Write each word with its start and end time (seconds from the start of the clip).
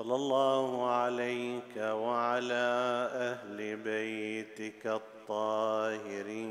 صلى 0.00 0.14
الله 0.14 0.90
عليك 0.90 1.76
وعلى 1.76 2.68
أهل 3.12 3.76
بيتك 3.76 4.86
الطاهرين. 4.86 6.48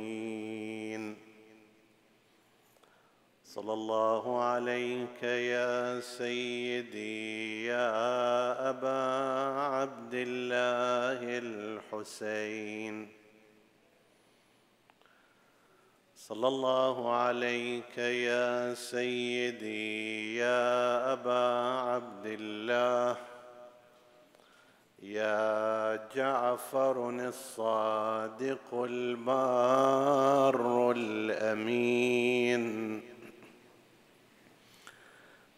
صلى 3.44 3.74
الله 3.74 4.42
عليك 4.42 5.24
يا 5.24 6.00
سيدي 6.00 7.66
يا 7.66 8.70
أبا 8.70 9.02
عبد 9.60 10.14
الله 10.14 11.38
الحسين. 11.40 13.10
صلى 16.16 16.48
الله 16.48 17.12
عليك 17.12 17.98
يا 17.98 18.74
سيدي 18.74 20.36
يا 20.36 21.14
أبا 21.14 21.70
عبد 21.90 22.26
الله 22.26 23.29
يا 25.04 26.00
جعفر 26.16 27.10
الصادق 27.10 28.74
البار 28.74 30.56
الأمين. 30.92 32.64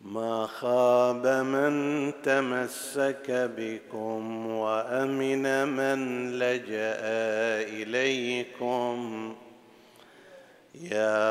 ما 0.02 0.48
خاب 0.48 1.28
من 1.28 2.14
تمسك 2.24 3.52
بكم 3.58 4.48
وأمن 4.48 5.68
من 5.68 6.32
لجأ 6.40 7.00
إليكم. 7.82 9.36
يا 10.76 11.22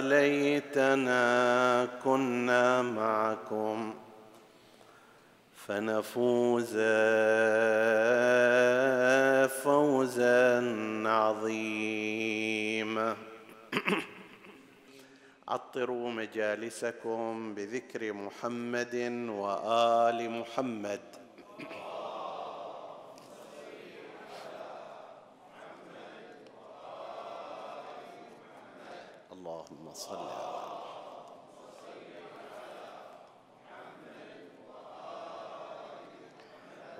ليتنا 0.00 1.88
كنا 2.04 2.82
معكم 2.82 3.94
فنفوز 5.68 6.76
فوزا 9.62 10.60
عظيما. 11.08 13.16
عطروا 15.48 16.10
مجالسكم 16.10 17.54
بذكر 17.54 18.12
محمد 18.12 18.94
وآل 19.28 20.30
محمد 20.30 21.00
اللهم 29.32 29.92
صل 29.92 30.16
على 30.16 30.68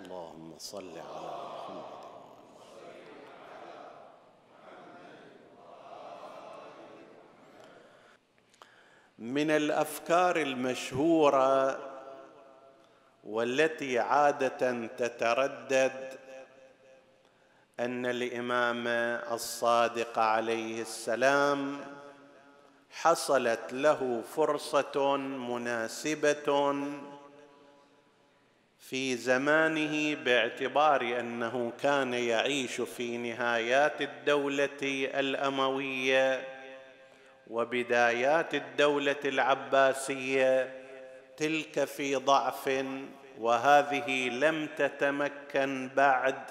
اللهم 0.09 0.58
صل 0.69 0.91
على 0.91 1.01
محمد. 1.01 1.85
من 9.19 9.51
الأفكار 9.51 10.37
المشهورة 10.37 11.79
والتي 13.25 13.99
عادة 13.99 14.87
تتردد 14.87 16.19
أن 17.81 18.07
الإمام 18.07 18.89
الصادق 19.33 20.19
عليه 20.19 20.83
السلام 20.83 21.81
حصلت 22.91 23.73
له 23.73 24.23
فرصة 24.37 25.17
مناسبة 25.17 26.73
في 28.79 29.17
زمانه 29.17 30.15
باعتبار 30.15 31.21
أنه 31.21 31.73
كان 31.83 32.15
يعيش 32.15 32.81
في 32.81 33.17
نهايات 33.17 34.03
الدولة 34.03 34.79
الأموية 35.21 36.49
وبدايات 37.47 38.55
الدولة 38.55 39.17
العباسية 39.25 40.79
تلك 41.37 41.85
في 41.85 42.17
ضعف 42.17 42.85
وهذه 43.39 44.29
لم 44.29 44.69
تتمكن 44.77 45.91
بعد. 45.97 46.43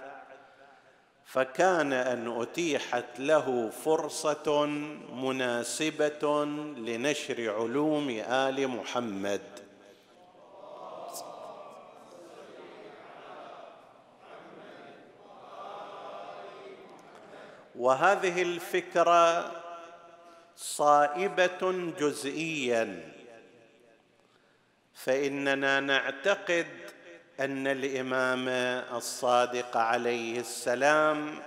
فكان 1.26 1.94
أن 1.94 2.42
أتيحت 2.42 3.20
له 3.20 3.70
فرصة 3.70 4.66
مناسبة 5.14 6.46
لنشر 6.78 7.54
علوم 7.56 8.10
آل 8.30 8.68
محمد. 8.68 9.67
وهذه 17.78 18.42
الفكرة 18.42 19.52
صائبة 20.56 21.92
جزئيا. 22.00 23.14
فإننا 24.94 25.80
نعتقد 25.80 26.68
أن 27.40 27.68
الإمام 27.68 28.50
الصادق 28.98 29.78
عليه 29.78 30.40
السلام 30.40 31.40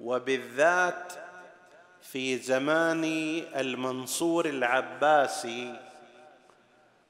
وبالذات 0.00 1.12
في 2.02 2.38
زمان 2.38 3.04
المنصور 3.56 4.46
العباسي 4.46 5.80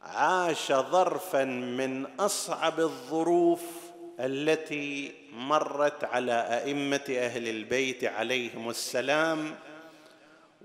عاش 0.03 0.73
ظرفا 0.73 1.45
من 1.45 2.07
أصعب 2.21 2.81
الظروف 2.81 3.63
التي 4.25 5.13
مرت 5.33 6.05
على 6.05 6.33
أئمة 6.33 7.05
أهل 7.11 7.49
البيت 7.49 8.05
عليهم 8.05 8.71
السلام 8.71 9.55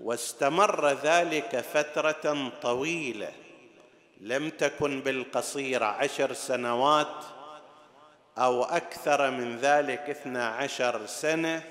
واستمر 0.00 0.92
ذلك 0.92 1.60
فترة 1.60 2.52
طويلة 2.62 3.32
لم 4.20 4.50
تكن 4.50 5.00
بالقصيره 5.00 5.84
عشر 5.84 6.32
سنوات 6.32 7.24
أو 8.38 8.64
أكثر 8.64 9.30
من 9.30 9.56
ذلك 9.56 10.00
اثنا 10.00 10.48
عشر 10.48 11.06
سنة. 11.06 11.62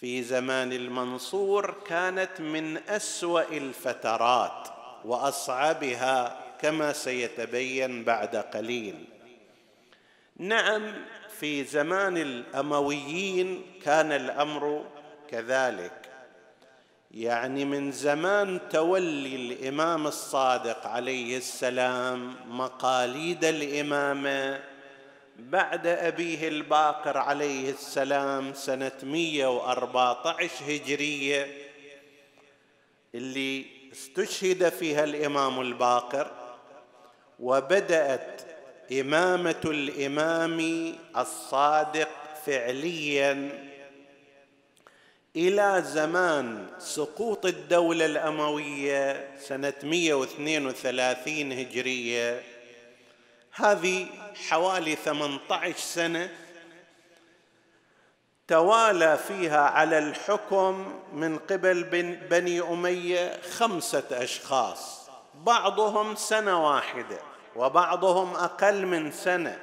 في 0.00 0.22
زمان 0.22 0.72
المنصور 0.72 1.74
كانت 1.86 2.40
من 2.40 2.76
أسوأ 2.88 3.42
الفترات 3.42 4.68
وأصعبها 5.04 6.40
كما 6.60 6.92
سيتبين 6.92 8.04
بعد 8.04 8.36
قليل. 8.36 9.04
نعم 10.40 10.92
في 11.38 11.64
زمان 11.64 12.16
الأمويين 12.16 13.62
كان 13.84 14.12
الأمر 14.12 14.84
كذلك. 15.30 15.92
يعني 17.10 17.64
من 17.64 17.92
زمان 17.92 18.60
تولي 18.70 19.36
الإمام 19.36 20.06
الصادق 20.06 20.86
عليه 20.86 21.36
السلام 21.36 22.36
مقاليد 22.48 23.44
الامامه 23.44 24.60
بعد 25.38 25.86
أبيه 25.86 26.48
الباقر 26.48 27.18
عليه 27.18 27.70
السلام 27.70 28.54
سنة 28.54 28.92
114 29.02 30.64
هجرية 30.68 31.46
اللي 33.14 33.66
استشهد 33.92 34.68
فيها 34.68 35.04
الإمام 35.04 35.60
الباقر 35.60 36.30
وبدأت 37.40 38.49
إمامة 38.92 39.60
الإمام 39.64 40.94
الصادق 41.16 42.08
فعليا. 42.46 43.50
إلى 45.36 45.82
زمان 45.86 46.66
سقوط 46.78 47.46
الدولة 47.46 48.06
الأموية 48.06 49.28
سنة 49.38 49.74
132 49.82 51.52
هجرية. 51.52 52.42
هذه 53.52 54.06
حوالي 54.48 54.96
18 54.96 55.78
سنة 55.78 56.30
توالى 58.48 59.18
فيها 59.28 59.60
على 59.60 59.98
الحكم 59.98 61.00
من 61.12 61.38
قبل 61.38 61.84
بني 62.30 62.60
أمية 62.60 63.40
خمسة 63.42 64.04
أشخاص 64.10 65.10
بعضهم 65.34 66.16
سنة 66.16 66.70
واحدة. 66.70 67.29
وبعضهم 67.56 68.34
أقل 68.34 68.86
من 68.86 69.12
سنة 69.12 69.58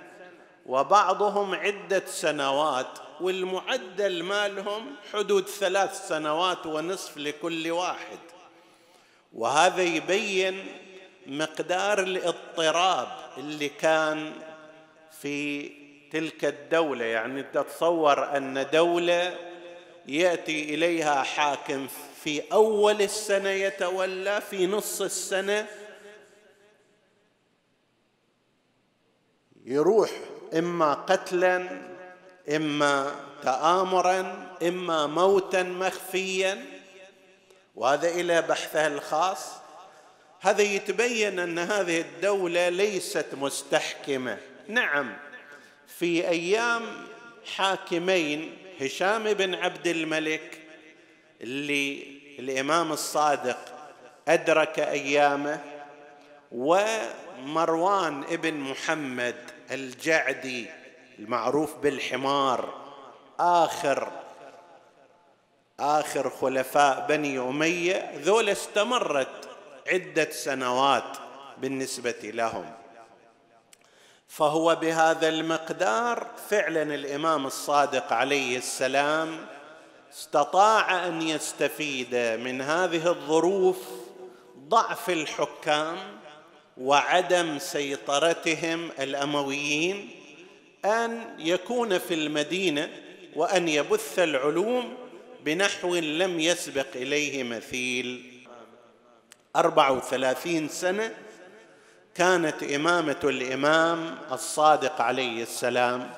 وبعضهم 0.65 1.55
عدة 1.55 2.03
سنوات 2.05 2.99
والمعدل 3.21 4.23
مالهم 4.23 4.95
حدود 5.13 5.47
ثلاث 5.47 6.07
سنوات 6.07 6.65
ونصف 6.65 7.17
لكل 7.17 7.71
واحد. 7.71 8.17
وهذا 9.33 9.81
يبين 9.81 10.65
مقدار 11.27 11.99
الاضطراب 11.99 13.07
اللي 13.37 13.69
كان 13.69 14.33
في 15.21 15.71
تلك 16.11 16.45
الدولة. 16.45 17.05
يعني 17.05 17.43
تتصور 17.43 18.37
أن 18.37 18.67
دولة 18.73 19.35
يأتي 20.07 20.73
إليها 20.73 21.23
حاكم 21.23 21.87
في 22.23 22.43
أول 22.53 23.01
السنة 23.01 23.49
يتولى 23.49 24.41
في 24.41 24.67
نص 24.67 25.01
السنة 25.01 25.67
يروح 29.67 30.09
إما 30.53 30.93
قتلا 30.93 31.67
إما 32.55 33.15
تامرا 33.43 34.47
إما 34.63 35.07
موتا 35.07 35.63
مخفيا. 35.63 36.65
وهذا 37.75 38.09
إلى 38.09 38.41
بحثها 38.41 38.87
الخاص. 38.87 39.51
هذا 40.41 40.61
يتبين 40.61 41.39
أن 41.39 41.59
هذه 41.59 42.01
الدولة 42.01 42.69
ليست 42.69 43.25
مستحكمة. 43.33 44.37
نعم 44.67 45.13
في 45.87 46.27
أيام 46.27 46.81
حاكمين 47.55 48.57
هشام 48.81 49.33
بن 49.33 49.55
عبد 49.55 49.87
الملك 49.87 50.59
اللي 51.41 52.17
الإمام 52.39 52.91
الصادق 52.91 53.59
أدرك 54.27 54.79
أيامه 54.79 55.61
ومروان 56.51 58.23
ابن 58.23 58.53
محمد 58.53 59.35
الجعدي 59.71 60.67
المعروف 61.19 61.75
بالحمار 61.75 62.73
آخر 63.39 64.11
آخر 65.79 66.29
خلفاء 66.29 67.05
بني 67.09 67.39
أمية 67.39 68.11
ذول 68.15 68.49
استمرت 68.49 69.49
عدة 69.87 70.31
سنوات 70.31 71.17
بالنسبة 71.57 72.19
لهم. 72.23 72.73
فهو 74.27 74.75
بهذا 74.75 75.29
المقدار 75.29 76.27
فعلا 76.49 76.81
الإمام 76.81 77.45
الصادق 77.45 78.13
عليه 78.13 78.57
السلام 78.57 79.45
استطاع 80.13 81.07
أن 81.07 81.21
يستفيد 81.21 82.15
من 82.15 82.61
هذه 82.61 83.07
الظروف 83.07 83.77
ضعف 84.57 85.09
الحكام 85.09 85.97
وعدم 86.81 87.59
سيطرتهم 87.59 88.89
الأمويين 88.99 90.09
أن 90.85 91.35
يكون 91.39 91.97
في 91.97 92.13
المدينة 92.13 92.89
وأن 93.35 93.67
يبث 93.67 94.19
العلوم 94.19 94.97
بنحو 95.45 95.95
لم 95.95 96.39
يسبق 96.39 96.87
إليه 96.95 97.43
مثيل. 97.43 98.33
أربع 99.55 99.89
وثلاثين 99.89 100.67
سنة 100.69 101.13
كانت 102.15 102.63
إمامة 102.63 103.19
الإمام 103.23 104.17
الصادق 104.31 105.01
عليه 105.01 105.43
السلام. 105.43 106.13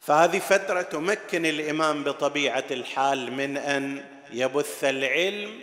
فهذه 0.00 0.38
فترة 0.38 0.82
تمكن 0.82 1.46
الإمام 1.46 2.04
بطبيعة 2.04 2.64
الحال 2.70 3.32
من 3.32 3.56
أن 3.56 4.04
يبث 4.32 4.84
العلم 4.84 5.60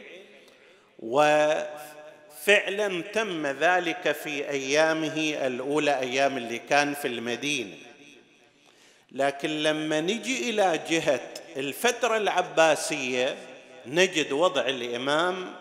وفعلا 2.47 3.01
تم 3.01 3.47
ذلك 3.47 4.11
في 4.11 4.49
أيامه 4.49 5.37
الأولى 5.47 5.99
أيام 5.99 6.37
اللي 6.37 6.59
كان 6.59 6.93
في 6.93 7.07
المدينة. 7.07 7.75
لكن 9.11 9.49
لما 9.49 10.01
نجي 10.01 10.49
إلى 10.49 10.79
جهة 10.89 11.21
الفترة 11.57 12.17
العباسية 12.17 13.35
نجد 13.85 14.31
وضع 14.31 14.61
الإمام 14.61 15.53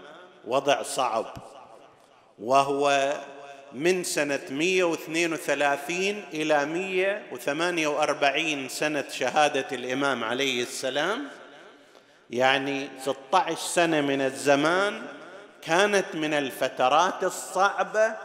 وضع 0.45 0.83
صعب. 0.83 1.35
وهو 2.39 3.15
من 3.73 4.05
سنة 4.05 4.41
132 4.51 6.25
إلى 6.35 6.67
148 6.67 8.69
سنة 8.69 9.05
شهادة 9.13 9.67
الإمام 9.73 10.25
عليه 10.25 10.63
السلام 10.63 11.29
يعني 12.31 12.89
16 13.03 13.57
سنة 13.57 14.01
من 14.01 14.21
الزمان 14.21 15.03
كانت 15.67 16.15
من 16.15 16.35
الفترات 16.35 17.25
الصعبة 17.25 18.17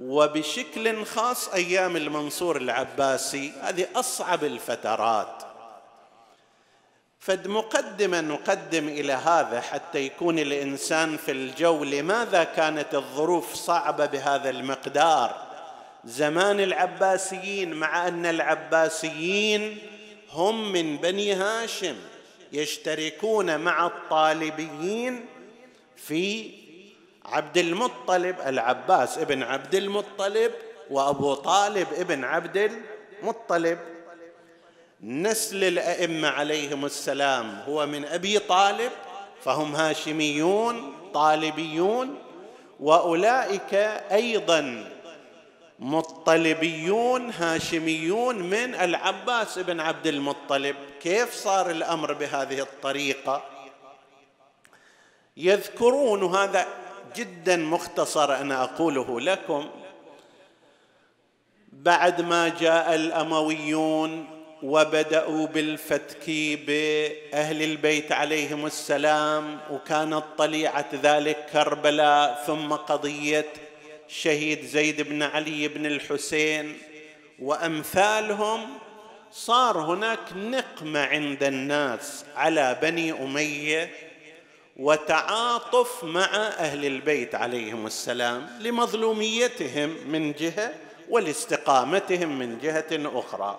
وبشكل 0.00 1.04
خاص 1.04 1.48
أيام 1.48 1.96
المنصور 1.96 2.56
العباسي. 2.56 3.52
هذه 3.62 3.86
أصعب 3.96 4.44
الفترات. 4.44 5.42
فد 7.20 7.48
مقدمة 7.48 8.20
نقدم 8.20 8.88
إلى 8.88 9.12
هذا 9.12 9.60
حتى 9.60 9.98
يكون 9.98 10.38
الإنسان 10.38 11.16
في 11.16 11.32
الجو 11.32 11.84
لماذا 11.84 12.44
كانت 12.44 12.94
الظروف 12.94 13.54
صعبة 13.54 14.06
بهذا 14.06 14.50
المقدار. 14.50 15.46
زمان 16.04 16.60
العباسيين 16.60 17.74
مع 17.74 18.08
أن 18.08 18.26
العباسيين 18.26 19.78
هم 20.30 20.72
من 20.72 20.96
بني 20.96 21.32
هاشم 21.32 21.96
يشتركون 22.52 23.60
مع 23.60 23.86
الطالبيين 23.86 25.35
في 25.96 26.50
عبد 27.24 27.58
المطلب 27.58 28.36
العباس 28.46 29.18
ابن 29.18 29.42
عبد 29.42 29.74
المطلب 29.74 30.52
وأبو 30.90 31.34
طالب 31.34 31.86
ابن 31.96 32.24
عبد 32.24 32.56
المطلب. 33.22 33.78
نسل 35.02 35.64
الأئمة 35.64 36.28
عليهم 36.28 36.84
السلام 36.84 37.62
هو 37.68 37.86
من 37.86 38.04
أبي 38.04 38.38
طالب 38.38 38.92
فهم 39.42 39.76
هاشميون 39.76 40.94
طالبيون 41.14 42.18
وأولئك 42.80 43.74
أيضا 44.12 44.90
مطلبيون 45.78 47.30
هاشميون 47.30 48.42
من 48.42 48.74
العباس 48.74 49.58
بن 49.58 49.80
عبد 49.80 50.06
المطلب. 50.06 50.76
كيف 51.02 51.34
صار 51.34 51.70
الأمر 51.70 52.12
بهذه 52.12 52.60
الطريقة؟ 52.60 53.55
يذكرون 55.36 56.34
هذا 56.34 56.66
جدا 57.16 57.56
مختصر 57.56 58.36
أنا 58.36 58.64
أقوله 58.64 59.20
لكم. 59.20 59.68
بعد 61.72 62.20
ما 62.20 62.48
جاء 62.48 62.94
الأمويون 62.94 64.26
وبدأوا 64.62 65.46
بالفتك 65.46 66.30
بأهل 66.66 67.62
البيت 67.62 68.12
عليهم 68.12 68.66
السلام 68.66 69.58
وكانت 69.70 70.22
طليعة 70.38 70.86
ذلك 71.02 71.46
كربلاء 71.52 72.44
ثم 72.46 72.72
قضية 72.72 73.46
شهيد 74.08 74.64
زيد 74.64 75.02
بن 75.02 75.22
علي 75.22 75.68
بن 75.68 75.86
الحسين. 75.86 76.78
وأمثالهم 77.38 78.60
صار 79.32 79.78
هناك 79.78 80.32
نقمة 80.36 81.00
عند 81.00 81.42
الناس 81.42 82.24
على 82.36 82.78
بني 82.82 83.12
أمية 83.12 83.90
وتعاطف 84.76 86.04
مع 86.04 86.36
أهل 86.36 86.84
البيت 86.84 87.34
عليهم 87.34 87.86
السلام 87.86 88.48
لمظلوميتهم 88.60 89.96
من 90.06 90.32
جهة 90.32 90.74
ولاستقامتهم 91.08 92.38
من 92.38 92.58
جهة 92.58 92.86
أخرى. 92.92 93.58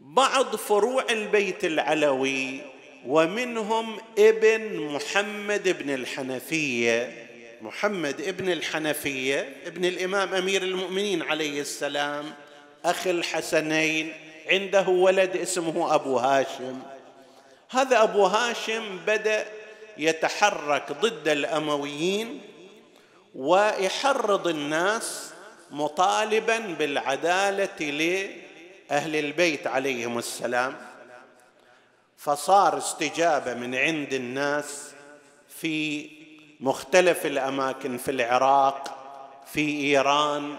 بعض 0.00 0.56
فروع 0.56 1.04
البيت 1.10 1.64
العلوي 1.64 2.60
ومنهم 3.06 3.98
ابن 4.18 4.80
محمد 4.80 5.68
بن 5.82 5.94
الحنفية 5.94 7.26
محمد 7.62 8.20
ابن 8.20 8.52
الحنفية 8.52 9.56
ابن 9.66 9.84
الإمام 9.84 10.34
أمير 10.34 10.62
المؤمنين 10.62 11.22
عليه 11.22 11.60
السلام 11.60 12.24
أخي 12.84 13.10
الحسنين 13.10 14.12
عنده 14.50 14.88
ولد 14.88 15.36
اسمه 15.36 15.94
أبو 15.94 16.18
هاشم. 16.18 16.93
هذا 17.74 18.02
أبو 18.02 18.26
هاشم 18.26 18.98
بدأ 19.06 19.46
يتحرك 19.98 20.92
ضد 20.92 21.28
الأمويين 21.28 22.40
ويحرض 23.34 24.48
الناس 24.48 25.30
مطالبا 25.70 26.58
بالعدالة 26.58 28.30
أهل 28.90 29.16
البيت 29.16 29.66
عليهم 29.66 30.18
السلام. 30.18 30.76
فصار 32.16 32.78
استجابة 32.78 33.54
من 33.54 33.74
عند 33.74 34.12
الناس 34.12 34.90
في 35.48 36.10
مختلف 36.60 37.26
الأماكن 37.26 37.96
في 37.96 38.10
العراق 38.10 39.04
في 39.46 39.80
إيران 39.80 40.56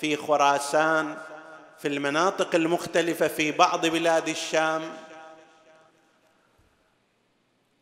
في 0.00 0.16
خراسان 0.16 1.16
في 1.78 1.88
المناطق 1.88 2.54
المختلفة 2.54 3.28
في 3.28 3.52
بعض 3.52 3.86
بلاد 3.86 4.28
الشام. 4.28 4.82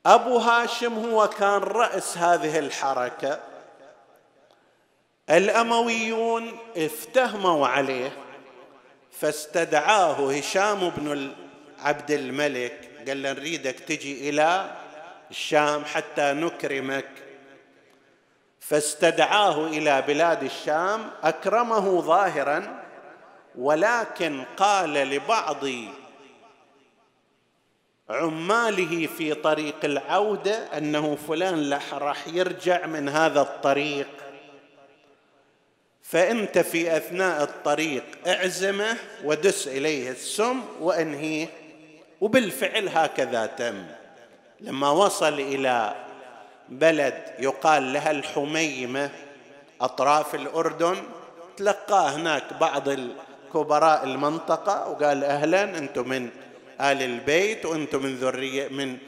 أبو 0.06 0.38
هاشم 0.38 1.10
هو 1.10 1.28
كان 1.28 1.58
رأس 1.58 2.18
هذه 2.18 2.58
الحركة. 2.58 3.40
الأمويون 5.30 6.58
افتهموا 6.76 7.68
عليه 7.68 8.12
فاستدعاه 9.20 10.32
هشام 10.32 10.88
بن 10.88 11.32
عبد 11.78 12.10
الملك. 12.10 12.90
قال 13.08 13.22
له 13.22 13.32
نريدك 13.32 13.80
تجي 13.80 14.28
إلى 14.28 14.70
الشام 15.30 15.84
حتى 15.84 16.32
نكرمك. 16.32 17.08
فاستدعاه 18.60 19.66
إلى 19.66 20.02
بلاد 20.02 20.42
الشام 20.42 21.10
أكرمه 21.22 22.00
ظاهرا 22.00 22.82
ولكن 23.58 24.44
قال 24.56 24.92
لبعض 24.92 25.64
عماله 28.12 29.06
في 29.06 29.34
طريق 29.34 29.84
العودة 29.84 30.78
أنه 30.78 31.18
فلان 31.28 31.78
راح 31.92 32.28
يرجع 32.28 32.86
من 32.86 33.08
هذا 33.08 33.40
الطريق. 33.40 34.06
فأنت 36.02 36.58
في 36.58 36.96
أثناء 36.96 37.42
الطريق 37.42 38.04
اعزمه 38.26 38.96
ودس 39.24 39.68
إليه 39.68 40.10
السم 40.10 40.60
وأنهيه 40.80 41.46
وبالفعل 42.20 42.88
هكذا 42.88 43.46
تم. 43.46 43.86
لما 44.60 44.90
وصل 44.90 45.32
إلى 45.40 45.94
بلد 46.68 47.14
يقال 47.38 47.92
لها 47.92 48.10
الحميمة 48.10 49.10
أطراف 49.80 50.34
الأردن 50.34 50.96
تلقاه 51.56 52.10
هناك 52.10 52.44
بعض 52.60 52.88
الكبراء 52.88 54.04
المنطقة 54.04 54.88
وقال 54.88 55.24
أهلا 55.24 55.78
أنتم 55.78 56.08
من 56.08 56.30
آل 56.82 57.02
البيت 57.02 57.66
وأنتم 57.66 58.02
من 58.02 58.16
ذرية 58.16 58.68
من 58.68 58.98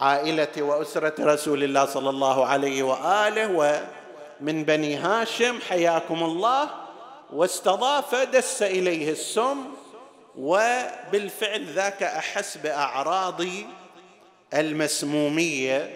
عائلة 0.00 0.62
وأسرة 0.62 1.14
رسول 1.20 1.64
الله 1.64 1.84
صلى 1.84 2.10
الله 2.10 2.46
عليه 2.46 2.82
وآله 2.82 3.50
ومن 4.40 4.64
بني 4.64 4.96
هاشم 4.96 5.58
حياكم 5.68 6.22
الله. 6.22 6.70
واستضاف 7.32 8.14
دس 8.14 8.62
إليه 8.62 9.10
السم 9.10 9.64
وبالفعل 10.38 11.64
ذاك 11.64 12.02
احس 12.02 12.56
باعراض 12.56 13.42
المسمومية. 14.54 15.90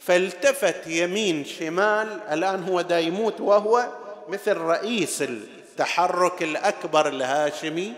فالتفت 0.00 0.86
يمين 0.86 1.44
شمال 1.44 2.20
الآن 2.30 2.62
هو 2.68 2.80
دا 2.80 2.98
يموت 2.98 3.40
وهو 3.40 3.88
مثل 4.28 4.56
رئيس 4.56 5.22
التحرك 5.22 6.42
الأكبر 6.42 7.08
الهاشمي. 7.08 7.92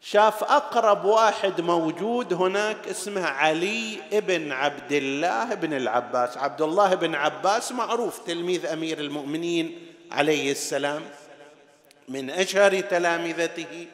شاف 0.00 0.44
أقرب 0.44 1.04
واحد 1.04 1.60
موجود 1.60 2.32
هناك 2.32 2.88
اسمه 2.88 3.26
علي 3.26 3.98
ابن 4.12 4.52
عبد 4.52 4.92
الله 4.92 5.54
بن 5.54 5.72
العباس. 5.72 6.36
عبد 6.38 6.62
الله 6.62 6.94
بن 6.94 7.14
عباس 7.14 7.72
معروف 7.72 8.18
تلميذ 8.18 8.66
أمير 8.66 8.98
المؤمنين 8.98 9.86
عليه 10.12 10.52
السلام. 10.52 11.02
من 12.08 12.30
أشهر 12.30 12.80
تلامذته. 12.80 13.86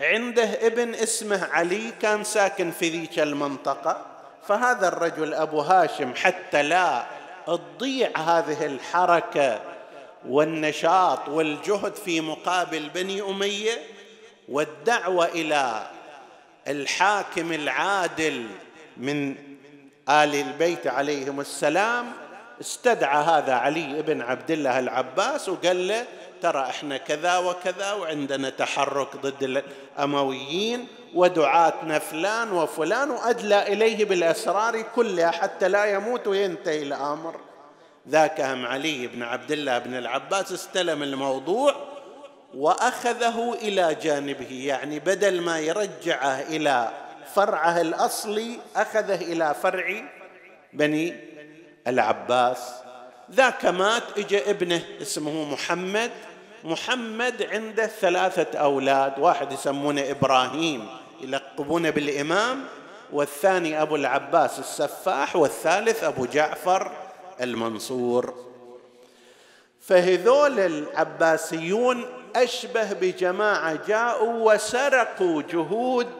عنده 0.00 0.66
ابن 0.66 0.94
اسمه 0.94 1.44
علي 1.44 1.90
كان 2.02 2.24
ساكن 2.24 2.70
في 2.70 2.88
ذيك 2.88 3.18
المنطقة. 3.18 4.06
فهذا 4.48 4.88
الرجل 4.88 5.34
أبو 5.34 5.60
هاشم 5.60 6.14
حتى 6.14 6.62
لا 6.62 7.06
تضيع 7.46 8.10
هذه 8.16 8.66
الحركة 8.66 9.60
والنشاط 10.28 11.28
والجهد 11.28 11.94
في 11.94 12.20
مقابل 12.20 12.88
بني 12.88 13.22
أمية 13.22 13.93
والدعوة 14.48 15.26
إلى 15.26 15.86
الحاكم 16.68 17.52
العادل 17.52 18.46
من 18.96 19.30
آل 20.08 20.34
البيت 20.34 20.86
عليهم 20.86 21.40
السلام. 21.40 22.12
استدعى 22.60 23.24
هذا 23.24 23.54
علي 23.54 24.02
بن 24.02 24.22
عبد 24.22 24.50
الله 24.50 24.78
العباس 24.78 25.48
وقال 25.48 25.88
له 25.88 26.06
ترى 26.42 26.60
إحنا 26.60 26.96
كذا 26.96 27.38
وكذا 27.38 27.92
وعندنا 27.92 28.50
تحرك 28.50 29.16
ضد 29.16 29.62
الأمويين 29.98 30.86
ودعاتنا 31.14 31.98
فلان 31.98 32.52
وفلان 32.52 33.10
وأدلى 33.10 33.72
إليه 33.72 34.04
بالأسرار 34.04 34.82
كلها 34.82 35.30
حتى 35.30 35.68
لا 35.68 35.84
يموت 35.84 36.26
وينتهي 36.26 36.82
الأمر. 36.82 37.40
ذاك 38.08 38.40
هم 38.40 38.66
علي 38.66 39.06
بن 39.06 39.22
عبد 39.22 39.52
الله 39.52 39.78
بن 39.78 39.94
العباس 39.94 40.52
استلم 40.52 41.02
الموضوع 41.02 41.74
وأخذه 42.56 43.54
إلى 43.62 43.94
جانبه 44.02 44.64
يعني 44.66 44.98
بدل 44.98 45.40
ما 45.40 45.58
يرجعه 45.58 46.40
إلى 46.40 46.90
فرعه 47.34 47.80
الأصلي 47.80 48.58
أخذه 48.76 49.14
إلى 49.14 49.54
فرع 49.62 50.02
بني 50.72 51.16
العباس. 51.86 52.58
ذاك 53.30 53.64
مات 53.66 54.02
اجى 54.18 54.50
ابنه 54.50 54.82
اسمه 55.02 55.52
محمد. 55.52 56.10
محمد 56.64 57.42
عنده 57.42 57.86
ثلاثة 57.86 58.58
أولاد 58.58 59.18
واحد 59.18 59.52
يسمونه 59.52 60.10
إبراهيم 60.10 60.86
يلقبونه 61.20 61.90
بالإمام 61.90 62.64
والثاني 63.12 63.82
أبو 63.82 63.96
العباس 63.96 64.58
السفاح 64.58 65.36
والثالث 65.36 66.04
أبو 66.04 66.26
جعفر 66.26 66.92
المنصور. 67.40 68.34
فهذول 69.80 70.60
العباسيون 70.60 72.23
أشبه 72.36 72.92
بجماعة 72.92 73.86
جاءوا 73.86 74.54
وسرقوا 74.54 75.42
جهود 75.42 76.12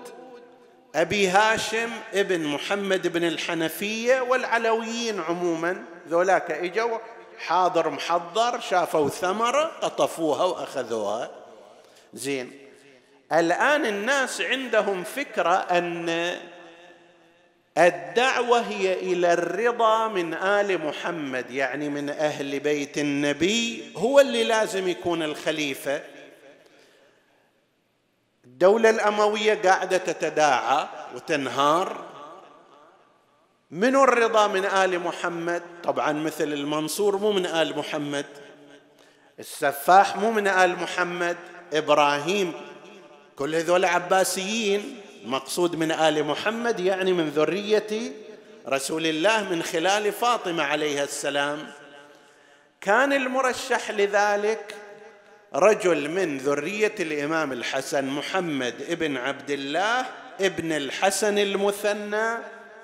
أبي 0.95 1.29
هاشم 1.29 1.91
ابن 2.15 2.47
محمد 2.47 3.07
بن 3.07 3.25
الحنفية 3.25 4.21
والعلويين 4.21 5.21
عموما. 5.21 5.85
ذولاك 6.09 6.51
إجوا 6.51 6.99
حاضر 7.39 7.91
محضر 7.91 8.61
شافوا 8.61 9.09
ثمرة 9.09 9.65
قطفوها 9.83 10.45
وأخذوها. 10.45 11.31
زين. 12.15 12.53
الآن 13.33 13.87
الناس 13.87 14.41
عندهم 14.41 15.05
فكرة 15.05 15.55
أن 15.55 16.37
الدعوة 17.79 18.61
هي 18.61 18.93
إلى 18.93 19.33
الرضا 19.33 20.09
من 20.09 20.35
آل 20.35 20.87
محمد 20.87 21.51
يعني 21.51 21.89
من 21.89 22.11
أهل 22.11 22.61
بيت 22.61 22.99
النبي 22.99 23.93
هو 23.97 24.21
اللي 24.21 24.45
لازم 24.45 24.89
يكون 24.89 25.23
الخليفة. 25.23 26.03
الدولة 28.45 28.91
الأموية 28.91 29.55
قاعدة 29.55 29.97
تتداعى 29.97 30.89
وتنهار. 31.15 32.05
من 33.71 33.97
الرضا 33.97 34.47
من 34.47 34.65
آل 34.65 35.01
محمد؟ 35.01 35.63
طبعا 35.85 36.13
مثل 36.13 36.53
المنصور 36.53 37.17
مو 37.17 37.33
من 37.33 37.47
آل 37.47 37.79
محمد. 37.79 38.27
السفاح 39.39 40.17
مو 40.17 40.31
من 40.31 40.47
آل 40.47 40.77
محمد. 40.77 41.37
إبراهيم 41.73 42.53
كل 43.37 43.55
هذول 43.55 43.85
عباسيين. 43.85 45.01
مقصود 45.25 45.77
من 45.77 45.93
آل 45.93 46.25
محمد 46.25 46.81
يعني 46.81 47.13
من 47.13 47.29
ذرية 47.29 48.13
رسول 48.69 49.07
الله 49.07 49.49
من 49.51 49.63
خلال 49.63 50.13
فاطمة 50.13 50.63
عليها 50.63 51.05
السلام. 51.05 51.67
كان 52.81 53.13
المرشح 53.13 53.91
لذلك 53.91 54.75
رجل 55.55 56.11
من 56.11 56.39
ذرية 56.39 56.95
الإمام 57.01 57.53
الحسن 57.53 58.05
محمد 58.05 58.75
ابن 58.89 59.17
عبد 59.17 59.51
الله 59.51 60.07
ابن 60.41 60.73
الحسن 60.73 61.39
المثنى 61.39 62.39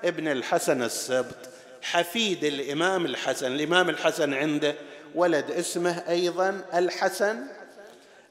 ابن 0.05 0.27
الحسن 0.27 0.83
السبط 0.83 1.35
حفيد 1.81 2.43
الإمام 2.43 3.05
الحسن 3.05 3.51
الإمام 3.51 3.89
الحسن 3.89 4.33
عنده 4.33 4.75
ولد 5.15 5.51
اسمه 5.51 6.03
أيضا 6.09 6.61
الحسن. 6.73 7.37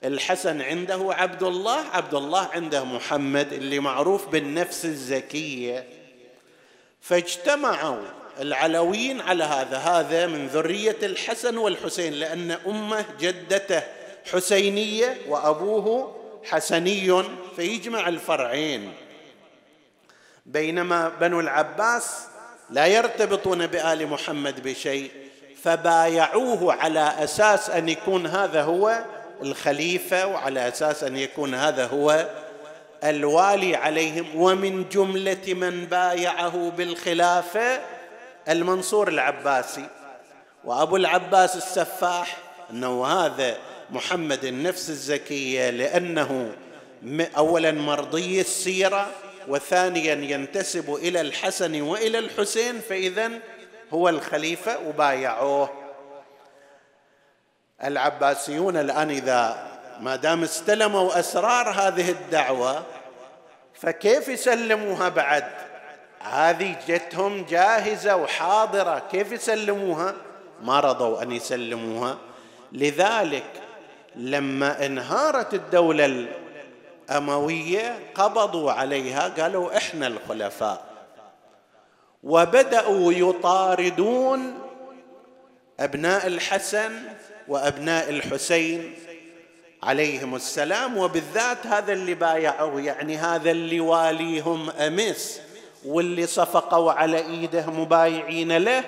الحسن 0.05 0.63
عنده 0.63 1.07
عبد 1.11 1.43
الله 1.43 1.85
عبد 1.93 2.15
الله 2.15 2.49
عنده 2.53 2.85
محمد 2.85 3.53
اللي 3.53 3.79
معروف 3.81 4.29
بالنفس 4.29 4.85
الزكية. 4.85 5.89
فاجتمعوا 7.01 8.03
العلويين 8.41 9.21
على 9.21 9.45
هذا 9.45 9.77
هذا 9.77 10.27
من 10.27 10.47
ذرية 10.47 10.97
الحسن 11.03 11.57
والحسين 11.57 12.13
لأن 12.13 12.51
أمة 12.51 13.05
جدته 13.21 13.83
حسينية 14.33 15.17
وأبوه 15.29 16.17
حسني 16.45 17.25
فيجمع 17.57 18.09
الفرعين. 18.09 18.93
بينما 20.47 21.09
بنو 21.09 21.41
العباس 21.41 22.27
لا 22.71 22.87
يرتبطون 22.87 23.67
بآل 23.67 24.07
محمد 24.07 24.63
بشيء 24.63 25.11
فبايعوه 25.63 26.73
على 26.73 27.15
أساس 27.19 27.71
أن 27.71 27.89
يكون 27.89 28.27
هذا 28.27 28.63
هو 28.63 29.05
الخليفة 29.43 30.27
وعلى 30.27 30.69
أساس 30.69 31.05
أن 31.05 31.17
يكون 31.17 31.55
هذا 31.55 31.87
هو 31.87 32.29
الوالي 33.05 33.77
عليهم. 33.77 34.37
ومن 34.37 34.89
جملة 34.89 35.55
من 35.55 35.87
بايعه 35.87 36.71
بالخلافة 36.71 37.81
المنصور 38.49 39.09
العباسي. 39.09 39.87
وأبو 40.65 40.97
العباس 40.97 41.57
السفاح 41.57 42.37
أنه 42.71 43.07
هذا 43.07 43.57
محمد 43.91 44.45
النفس 44.45 44.91
الزكية 44.91 45.71
لأنه 45.71 46.53
أولا 47.37 47.73
مرضي 47.73 48.41
السيرة 48.41 49.11
وثانيا 49.49 50.15
ينتسب 50.15 50.95
إلى 50.95 51.21
الحسن 51.21 51.83
وإلى 51.83 52.19
الحسين 52.19 52.81
فاذا 52.81 53.31
هو 53.93 54.09
الخليفة 54.09 54.79
وبايعوه. 54.89 55.80
العباسيون 57.85 58.77
الآن 58.77 59.11
إذا 59.11 59.67
ما 60.01 60.17
دام 60.17 60.43
استلموا 60.43 61.19
أسرار 61.21 61.71
هذه 61.71 62.11
الدعوة 62.11 62.83
فكيف 63.75 64.29
يسلموها 64.29 65.09
بعد؟ 65.09 65.45
هذه 66.21 66.77
جتهم 66.89 67.45
جاهزة 67.45 68.17
وحاضرة 68.17 69.03
كيف 69.13 69.33
يسلموها؟ 69.33 70.15
ما 70.63 70.81
رضوا 70.81 71.23
أن 71.23 71.33
يسلموها. 71.33 72.19
لذلك 72.73 73.63
لما 74.17 74.87
انهارت 74.87 75.55
الدولة 75.55 76.29
الأموية 77.11 77.99
قبضوا 78.15 78.73
عليها 78.73 79.29
قالوا 79.29 79.77
إحنا 79.77 80.07
الخلفاء. 80.07 80.85
وبدأوا 82.23 83.13
يطاردون 83.13 84.59
أبناء 85.81 86.27
الحسن 86.27 86.93
وأبناء 87.51 88.11
الحسين 88.11 88.95
عليهم 89.83 90.35
السلام 90.35 90.97
وبالذات 90.97 91.67
هذا 91.67 91.93
اللي 91.93 92.15
بايعوا 92.15 92.81
يعني 92.81 93.17
هذا 93.17 93.51
اللي 93.51 93.81
واليهم 93.81 94.71
أمس 94.71 95.41
واللي 95.85 96.27
صفقوا 96.27 96.93
على 96.93 97.19
ايده 97.19 97.67
مبايعين 97.67 98.57
له 98.57 98.85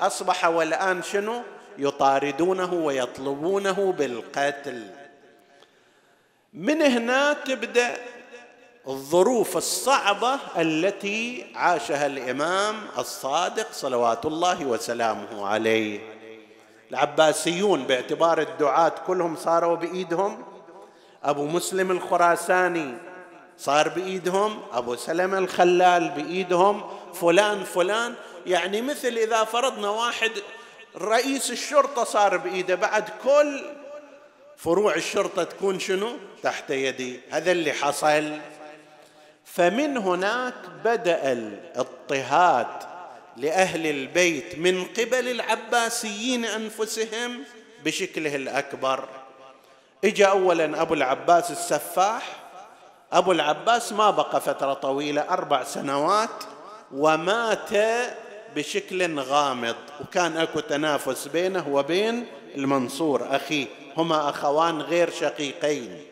أصبح 0.00 0.44
والآن 0.44 1.02
شنو؟ 1.02 1.42
يطاردونه 1.78 2.74
ويطلبونه 2.74 3.92
بالقتل. 3.98 4.82
من 6.54 6.82
هنا 6.82 7.32
تبدأ 7.32 7.96
الظروف 8.88 9.56
الصعبة 9.56 10.38
التي 10.58 11.46
عاشها 11.54 12.06
الإمام 12.06 12.76
الصادق 12.98 13.72
صلوات 13.72 14.26
الله 14.26 14.64
وسلامه 14.64 15.46
عليه. 15.46 16.15
العباسيون 16.90 17.84
باعتبار 17.84 18.40
الدعاة 18.40 18.92
كلهم 19.06 19.36
صاروا 19.36 19.76
بإيدهم. 19.76 20.44
أبو 21.24 21.46
مسلم 21.46 21.90
الخراساني 21.90 22.94
صار 23.58 23.88
بإيدهم 23.88 24.62
أبو 24.72 24.96
سلمة 24.96 25.38
الخلال 25.38 26.08
بإيدهم. 26.10 26.84
فلان 27.14 27.64
فلان. 27.64 28.14
يعني 28.46 28.82
مثل 28.82 29.08
إذا 29.08 29.44
فرضنا 29.44 29.88
واحد 29.88 30.30
رئيس 30.96 31.50
الشرطة 31.50 32.04
صار 32.04 32.36
بإيده 32.36 32.74
بعد 32.74 33.04
كل 33.24 33.64
فروع 34.56 34.94
الشرطة 34.94 35.44
تكون 35.44 35.78
شنو؟ 35.78 36.16
تحت 36.42 36.70
يدي. 36.70 37.20
هذا 37.30 37.52
اللي 37.52 37.72
حصل. 37.72 38.38
فمن 39.44 39.96
هناك 39.96 40.54
بدأ 40.84 41.32
الاضطهاد. 41.32 42.85
لأهل 43.36 43.86
البيت 43.86 44.58
من 44.58 44.84
قبل 44.84 45.28
العباسيين 45.28 46.44
أنفسهم 46.44 47.44
بشكله 47.84 48.36
الأكبر. 48.36 49.08
اجى 50.04 50.26
اولا 50.26 50.82
أبو 50.82 50.94
العباس 50.94 51.50
السفاح. 51.50 52.22
أبو 53.12 53.32
العباس 53.32 53.92
ما 53.92 54.10
بقى 54.10 54.40
فترة 54.40 54.72
طويلة 54.72 55.20
أربع 55.20 55.64
سنوات 55.64 56.44
ومات 56.92 57.70
بشكل 58.56 59.18
غامض. 59.18 59.76
وكان 60.00 60.36
أكو 60.36 60.60
تنافس 60.60 61.28
بينه 61.28 61.68
وبين 61.68 62.26
المنصور 62.54 63.36
اخيه 63.36 63.66
هما 63.96 64.30
أخوان 64.30 64.80
غير 64.80 65.10
شقيقين. 65.10 66.06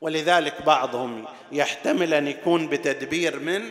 ولذلك 0.00 0.62
بعضهم 0.62 1.24
يحتمل 1.52 2.14
أن 2.14 2.28
يكون 2.28 2.68
بتدبير 2.68 3.38
من 3.38 3.70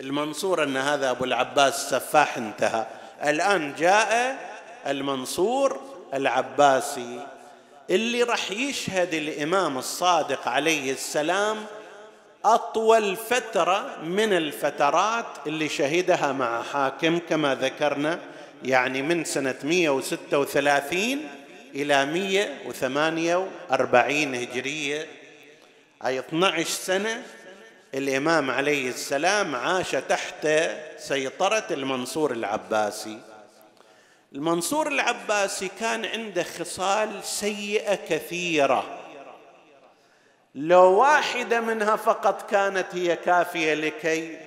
المنصور 0.00 0.62
أن 0.62 0.76
هذا 0.76 1.10
أبو 1.10 1.24
العباس 1.24 1.74
السفاح 1.74 2.36
انتهى. 2.36 2.86
الآن 3.24 3.74
جاء 3.78 4.38
المنصور 4.86 5.80
العباسي 6.14 7.26
اللي 7.90 8.22
راح 8.22 8.50
يشهد 8.50 9.14
الإمام 9.14 9.78
الصادق 9.78 10.48
عليه 10.48 10.92
السلام 10.92 11.56
أطول 12.44 13.16
فترة 13.16 13.96
من 14.02 14.32
الفترات 14.32 15.26
اللي 15.46 15.68
شهدها 15.68 16.32
مع 16.32 16.62
حاكم 16.62 17.18
كما 17.28 17.54
ذكرنا 17.54 18.18
يعني 18.64 19.02
من 19.02 19.24
سنة 19.24 19.54
136 19.64 21.20
إلى 21.74 22.06
148 22.06 24.34
هجرية. 24.34 25.06
أي 26.06 26.18
12 26.18 26.68
سنة 26.68 27.22
الإمام 27.94 28.50
عليه 28.50 28.88
السلام 28.88 29.56
عاش 29.56 29.90
تحت 29.90 30.48
سيطرة 30.96 31.66
المنصور 31.70 32.32
العباسي. 32.32 33.18
المنصور 34.32 34.88
العباسي 34.88 35.70
كان 35.80 36.04
عنده 36.04 36.42
خصال 36.42 37.24
سيئة 37.24 37.94
كثيرة. 37.94 39.00
لو 40.54 40.82
واحدة 40.82 41.60
منها 41.60 41.96
فقط 41.96 42.50
كانت 42.50 42.86
هي 42.92 43.16
كافية 43.16 43.74
لكي 43.74 44.38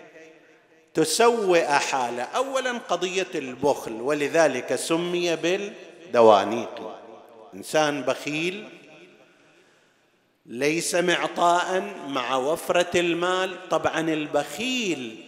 تسوئ 0.94 1.66
حاله 1.66 2.24
اولا 2.24 2.72
قضية 2.90 3.28
البخل 3.36 4.02
ولذلك 4.02 4.76
سمي 4.76 5.36
بالدوانيق. 5.36 7.00
إنسان 7.54 8.02
بخيل 8.02 8.70
ليس 10.48 10.96
معطاء 10.96 11.84
مع 12.08 12.36
وفرة 12.36 13.00
المال. 13.00 13.70
طبعا 13.70 14.00
البخيل 14.00 15.24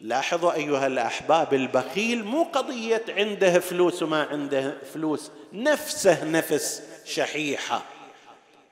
لاحظوا 0.00 0.52
أيها 0.52 0.86
الأحباب 0.86 1.54
البخيل 1.54 2.24
مو 2.24 2.42
قضية 2.42 3.04
عنده 3.08 3.58
فلوس 3.58 4.02
وما 4.02 4.22
عنده 4.22 4.74
فلوس 4.94 5.30
نفسه 5.52 6.24
نفس 6.24 6.82
شحيحة 7.04 7.82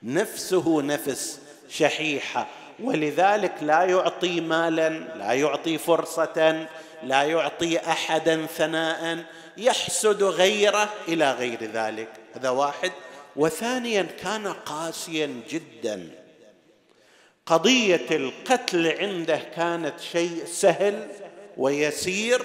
نفسه 0.03 0.81
نفس 0.81 1.39
شحيحة. 1.69 2.47
ولذلك 2.79 3.53
لا 3.61 3.83
يعطي 3.83 4.41
مالا 4.41 4.89
لا 4.89 5.31
يعطي 5.33 5.77
فرصه 5.77 6.67
لا 7.03 7.23
يعطي 7.23 7.77
احدا 7.77 8.45
ثناء 8.45 9.23
يحسد 9.57 10.23
غيره 10.23 10.89
إلى 11.07 11.31
غير 11.31 11.63
ذلك. 11.63 12.09
هذا 12.35 12.49
واحد. 12.49 12.91
وثانيا 13.37 14.01
كان 14.03 14.47
قاسيا 14.47 15.41
جدا. 15.49 16.09
قضية 17.45 18.05
القتل 18.11 18.87
عنده 18.87 19.37
كانت 19.55 19.99
شيء 19.99 20.45
سهل 20.45 21.07
ويسير 21.57 22.41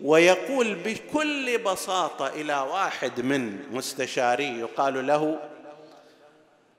ويقول 0.00 0.74
بكل 0.74 1.58
بساطة 1.58 2.26
إلى 2.26 2.54
واحد 2.54 3.20
من 3.20 3.58
مستشاري 3.72 4.60
يقال 4.60 5.06
له 5.06 5.38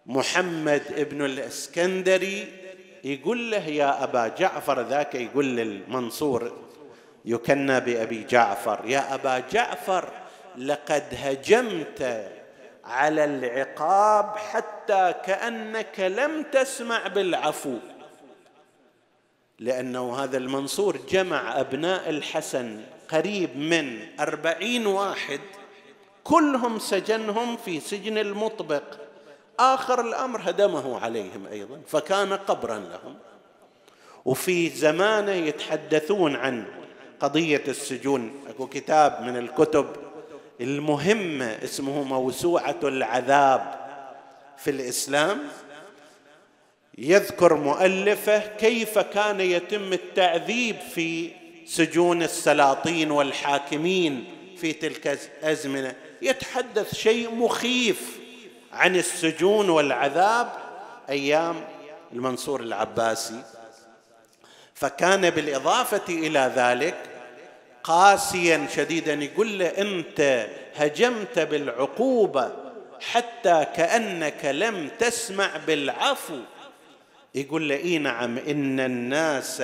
محمد 0.05 0.81
ابن 0.97 1.25
الإسكندري 1.25 2.47
يقول 3.03 3.51
له 3.51 3.67
يا 3.67 4.03
أبا 4.03 4.27
جعفر 4.27 4.81
ذاك 4.81 5.15
يقول 5.15 5.45
للمنصور 5.45 6.51
يكنى 7.25 7.79
بأبي 7.79 8.23
جعفر 8.23 8.79
يا 8.85 9.13
أبا 9.13 9.39
جعفر 9.51 10.09
لقد 10.57 11.03
هجمت 11.11 12.31
على 12.85 13.25
العقاب 13.25 14.37
حتى 14.37 15.13
كأنك 15.25 15.99
لم 15.99 16.43
تسمع 16.51 17.07
بالعفو. 17.07 17.77
لأنه 19.59 20.23
هذا 20.23 20.37
المنصور 20.37 20.97
جمع 21.09 21.59
أبناء 21.59 22.09
الحسن 22.09 22.81
قريب 23.09 23.57
من 23.57 24.07
أربعين 24.19 24.87
واحد 24.87 25.39
كلهم 26.23 26.79
سجنهم 26.79 27.57
في 27.57 27.79
سجن 27.79 28.17
المطبق. 28.17 28.83
آخر 29.59 30.01
الأمر 30.01 30.41
هدمه 30.43 30.99
عليهم 30.99 31.47
أيضا 31.51 31.81
فكان 31.87 32.33
قبرا 32.33 32.79
لهم. 32.79 33.15
وفي 34.25 34.69
زمانه 34.69 35.31
يتحدثون 35.31 36.35
عن 36.35 36.65
قضية 37.19 37.63
السجون. 37.67 38.43
أكو 38.49 38.67
كتاب 38.67 39.21
من 39.21 39.37
الكتب 39.37 40.04
المهمة 40.61 41.45
اسمه 41.63 42.03
موسوعة 42.03 42.79
العذاب 42.83 43.79
في 44.57 44.71
الإسلام. 44.71 45.39
يذكر 46.97 47.53
مؤلفه 47.53 48.39
كيف 48.39 48.99
كان 48.99 49.41
يتم 49.41 49.93
التعذيب 49.93 50.75
في 50.79 51.31
سجون 51.65 52.23
السلاطين 52.23 53.11
والحاكمين 53.11 54.25
في 54.57 54.73
تلك 54.73 55.19
الازمنه 55.43 55.95
يتحدث 56.21 56.95
شيء 56.95 57.35
مخيف 57.35 58.17
عن 58.71 58.95
السجون 58.95 59.69
والعذاب 59.69 60.51
أيام 61.09 61.55
المنصور 62.13 62.59
العباسي. 62.59 63.43
فكان 64.73 65.29
بالإضافة 65.29 66.03
إلى 66.09 66.51
ذلك 66.55 67.14
قاسيا 67.85 68.67
شديدا 68.75 69.13
يقول 69.13 69.59
له 69.59 69.65
أنت 69.65 70.47
هجمت 70.75 71.39
بالعقوبة 71.39 72.51
حتى 73.01 73.65
كأنك 73.75 74.45
لم 74.45 74.89
تسمع 74.99 75.49
بالعفو. 75.67 76.39
يقول 77.35 77.69
له 77.69 77.75
اي 77.75 77.97
نعم 77.97 78.37
إن 78.37 78.79
الناس 78.79 79.63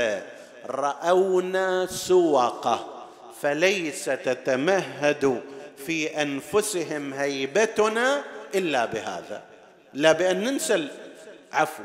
رأونا 0.66 1.86
سوقه 1.86 3.06
فليس 3.42 4.06
تتمهد 4.06 5.42
في 5.86 6.22
أنفسهم 6.22 7.14
هيبتنا 7.14 8.24
إلا 8.56 8.86
بهذا. 8.86 9.44
لا 9.94 10.12
بأن 10.12 10.44
ننسى 10.44 10.90
العفو. 11.54 11.84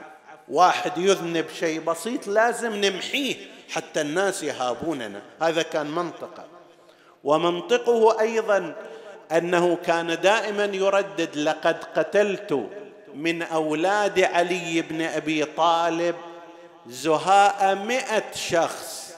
واحد 0.48 0.98
يذنب 0.98 1.46
شيء 1.60 1.80
بسيط 1.80 2.28
لازم 2.28 2.84
نمحيه. 2.84 3.55
حتى 3.70 4.00
الناس 4.00 4.42
يهابوننا. 4.42 5.22
هذا 5.42 5.62
كان 5.62 5.86
منطقة. 5.86 6.44
ومنطقه 7.24 8.20
أيضا 8.20 8.74
أنه 9.32 9.76
كان 9.76 10.20
دائما 10.20 10.64
يردد 10.64 11.36
لقد 11.36 11.84
قتلت 11.96 12.68
من 13.14 13.42
أولاد 13.42 14.20
علي 14.20 14.82
بن 14.82 15.02
أبي 15.02 15.44
طالب 15.44 16.14
زهاء 16.86 17.74
مئة 17.74 18.32
شخص 18.34 19.16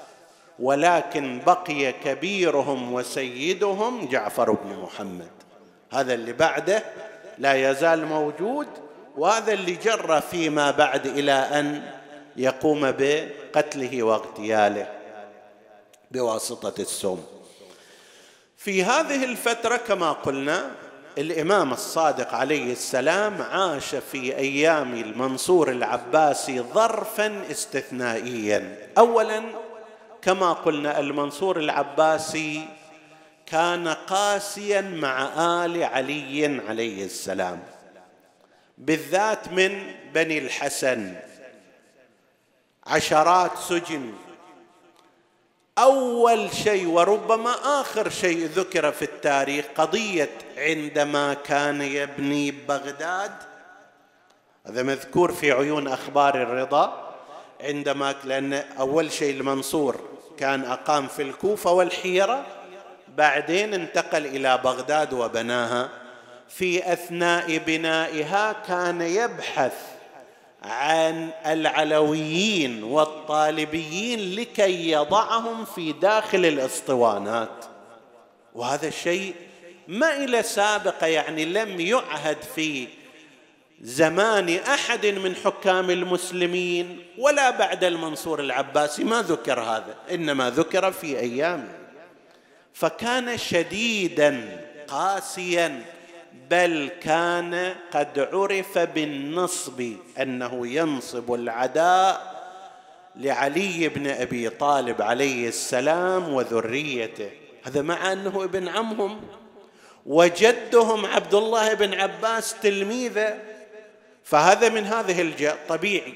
ولكن 0.59 1.41
بقي 1.47 1.93
كبيرهم 1.93 2.93
وسيدهم 2.93 4.09
جعفر 4.09 4.53
بن 4.53 4.79
محمد. 4.83 5.31
هذا 5.93 6.15
اللي 6.15 6.33
بعده 6.33 6.83
لا 7.39 7.71
يزال 7.71 8.07
موجود 8.07 8.67
وهذا 9.17 9.53
اللي 9.53 9.73
جر 9.73 10.21
فيما 10.21 10.71
بعد 10.71 11.07
إلى 11.07 11.33
أن 11.33 11.98
يقوم 12.39 12.91
بقتله 12.99 14.03
واغتياله 14.03 14.89
بواسطة 16.11 16.83
السم. 16.83 17.19
في 18.57 18.85
هذه 18.85 19.25
الفترة 19.25 19.77
كما 19.77 20.13
قلنا 20.13 20.71
الإمام 21.19 21.73
الصادق 21.73 22.35
عليه 22.35 22.73
السلام 22.73 23.43
عاش 23.43 23.95
في 23.95 24.37
أيام 24.37 24.95
المنصور 24.95 25.71
العباسي 25.71 26.61
ظرفا 26.61 27.43
استثنائيا. 27.51 28.89
اولا 28.99 29.43
كما 30.23 30.53
قلنا 30.53 31.01
المنصور 31.01 31.59
العباسي 31.59 32.69
كان 33.47 33.89
قاسيا 33.89 34.81
مع 34.81 35.29
آل 35.65 35.85
علي 35.85 36.61
عليه 36.69 37.05
السلام 37.05 37.63
بالذات 38.79 39.49
من 39.53 39.93
بني 40.15 40.39
الحسن. 40.39 41.15
عشرات 42.89 43.59
سجن. 43.59 44.13
أول 45.79 46.55
شيء 46.55 46.87
وربما 46.87 47.81
آخر 47.81 48.09
شيء 48.09 48.47
ذكر 48.47 48.93
في 48.93 49.03
التاريخ 49.03 49.65
قضية 49.77 50.31
عندما 50.57 51.35
كان 51.35 51.83
يبني 51.83 52.51
بغداد. 52.51 53.33
هذا 54.67 54.83
مذكور 54.83 55.33
في 55.33 55.53
عيون 55.53 55.89
أخبار 55.89 56.43
الرضا. 56.43 57.15
عندما 57.61 58.15
لأن 58.25 58.53
أول 58.79 59.13
شيء 59.13 59.41
المنصور 59.41 60.01
كان 60.39 60.65
أقام 60.65 61.09
في 61.09 61.23
الكوفة 61.23 61.71
والحيرة 61.73 62.47
بعدين 63.17 63.75
انتقل 63.75 64.27
إلى 64.27 64.59
بغداد 64.59 65.13
وبناها. 65.13 65.89
في 66.49 66.93
أثناء 66.93 67.59
بنائها 67.59 68.53
كان 68.53 69.01
يبحث 69.01 69.98
عن 70.63 71.31
العلويين 71.47 72.83
والطالبيين 72.83 74.35
لكي 74.35 74.91
يضعهم 74.91 75.65
في 75.65 75.93
داخل 75.93 76.47
الاسطوانات. 76.47 77.65
وهذا 78.55 78.89
الشيء 78.89 79.35
ما 79.89 80.25
إلى 80.25 80.43
سابقة 80.43 81.07
يعني 81.07 81.45
لم 81.45 81.81
يعهد 81.81 82.43
في 82.55 82.89
زمان 83.81 84.55
أحد 84.55 85.07
من 85.07 85.37
حكام 85.37 85.91
المسلمين 85.91 87.05
ولا 87.19 87.51
بعد 87.51 87.85
المنصور 87.85 88.41
العباسي. 88.41 89.05
ما 89.05 89.23
ذكر 89.23 89.61
هذا 89.61 89.95
إنما 90.11 90.51
ذكر 90.51 90.93
في 90.93 91.19
أيامه. 91.19 91.79
فكان 92.73 93.39
شديدا 93.39 94.61
قاسيا 94.89 95.85
بل 96.51 96.91
كان 97.01 97.75
قد 97.93 98.29
عرف 98.33 98.79
بالنصب 98.79 99.93
أنه 100.23 100.67
ينصب 100.67 101.35
العداء 101.35 102.39
لعلي 103.17 103.89
بن 103.89 104.07
أبي 104.07 104.49
طالب 104.49 105.03
عليه 105.03 105.49
السلام 105.49 106.33
وذريته. 106.33 107.31
هذا 107.63 107.83
مع 107.83 108.13
أنه 108.13 108.45
ابن 108.45 108.69
عمهم. 108.69 109.21
وجدهم 110.07 111.07
عبد 111.07 111.35
الله 111.35 111.75
بن 111.75 111.95
عباس 111.95 112.55
تلميذه. 112.63 113.39
فهذا 114.25 114.69
من 114.69 114.85
هذه 114.85 115.23
الجهه 115.23 115.59
طبيعي. 115.69 116.15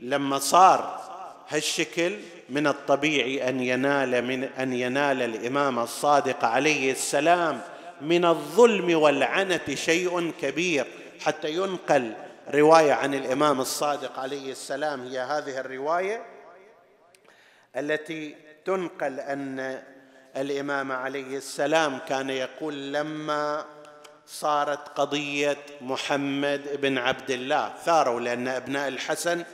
لما 0.00 0.38
صار 0.38 1.00
هالشكل 1.48 2.12
من 2.48 2.66
الطبيعي 2.66 3.48
أن 3.48 3.60
ينال 3.60 4.24
من 4.24 4.44
أن 4.44 4.72
ينال 4.72 5.22
الإمام 5.22 5.78
الصادق 5.78 6.44
عليه 6.44 6.92
السلام 6.92 7.60
من 8.00 8.24
الظلم 8.24 8.98
والعنة 9.02 9.74
شيء 9.74 10.32
كبير. 10.40 10.86
حتى 11.20 11.50
ينقل 11.50 12.14
رواية 12.54 12.92
عن 12.92 13.14
الإمام 13.14 13.60
الصادق 13.60 14.18
عليه 14.18 14.52
السلام 14.52 15.06
هي 15.06 15.18
هذه 15.18 15.60
الرواية 15.60 16.22
التي 17.76 18.34
تنقل 18.64 19.20
أن 19.20 19.82
الإمام 20.36 20.92
عليه 20.92 21.36
السلام 21.36 21.98
كان 22.08 22.30
يقول 22.30 22.92
لما 22.92 23.64
صارت 24.26 24.88
قضية 24.88 25.58
محمد 25.80 26.80
بن 26.80 26.98
عبد 26.98 27.30
الله. 27.30 27.72
ثاروا 27.84 28.20
لأن 28.20 28.48
أبناء 28.48 28.88
الحسن 28.88 29.44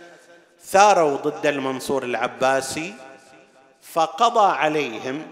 ثاروا 0.64 1.16
ضد 1.16 1.46
المنصور 1.46 2.02
العباسي 2.02 2.94
فقضى 3.82 4.56
عليهم 4.56 5.26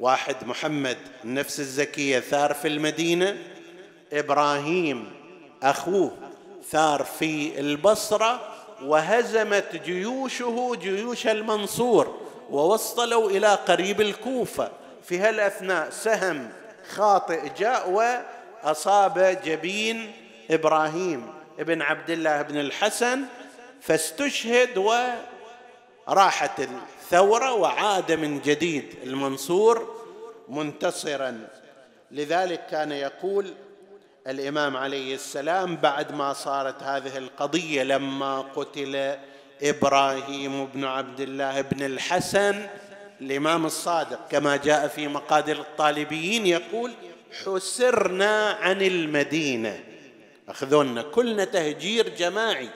واحد 0.00 0.36
محمد 0.46 0.96
النفس 1.24 1.60
الزكية 1.60 2.20
ثار 2.20 2.54
في 2.54 2.68
المدينة. 2.68 3.36
إبراهيم 4.12 5.12
أخوه 5.62 6.16
ثار 6.70 7.04
في 7.04 7.60
البصرة. 7.60 8.40
وهزمت 8.82 9.76
جيوشه 9.84 10.72
جيوش 10.80 11.26
المنصور. 11.26 12.20
ووصلوا 12.50 13.30
إلى 13.30 13.54
قريب 13.54 14.00
الكوفة. 14.00 14.70
في 15.04 15.18
هالأثناء 15.18 15.90
سهم 15.90 16.48
خاطئ 16.90 17.40
جاء 17.58 17.90
واصاب 17.90 19.40
جبين 19.44 20.12
إبراهيم 20.50 21.26
ابن 21.58 21.82
عبد 21.82 22.10
الله 22.10 22.42
بن 22.42 22.56
الحسن 22.56 23.22
فاستشهد 23.80 24.78
وراحت 26.10 26.60
الثورة 26.60 27.52
وعاد 27.52 28.12
من 28.12 28.40
جديد 28.40 28.84
المنصور 29.02 29.96
منتصرا. 30.48 31.48
لذلك 32.10 32.66
كان 32.70 32.92
يقول 32.92 33.54
الإمام 34.26 34.76
عليه 34.76 35.14
السلام 35.14 35.76
بعد 35.76 36.12
ما 36.12 36.32
صارت 36.32 36.82
هذه 36.82 37.18
القضية 37.18 37.82
لما 37.82 38.40
قتل 38.40 39.16
إبراهيم 39.62 40.66
بن 40.66 40.84
عبد 40.84 41.20
الله 41.20 41.60
بن 41.60 41.82
الحسن 41.82 42.66
الإمام 43.20 43.66
الصادق 43.66 44.28
كما 44.30 44.56
جاء 44.56 44.88
في 44.88 45.08
مقادر 45.08 45.56
الطالبيين 45.56 46.46
يقول 46.46 46.92
حسرنا 47.44 48.50
عن 48.50 48.82
المدينة. 48.82 49.84
أخذونا 50.48 51.02
كلنا 51.02 51.44
تهجير 51.44 52.08
جماعي. 52.08 52.68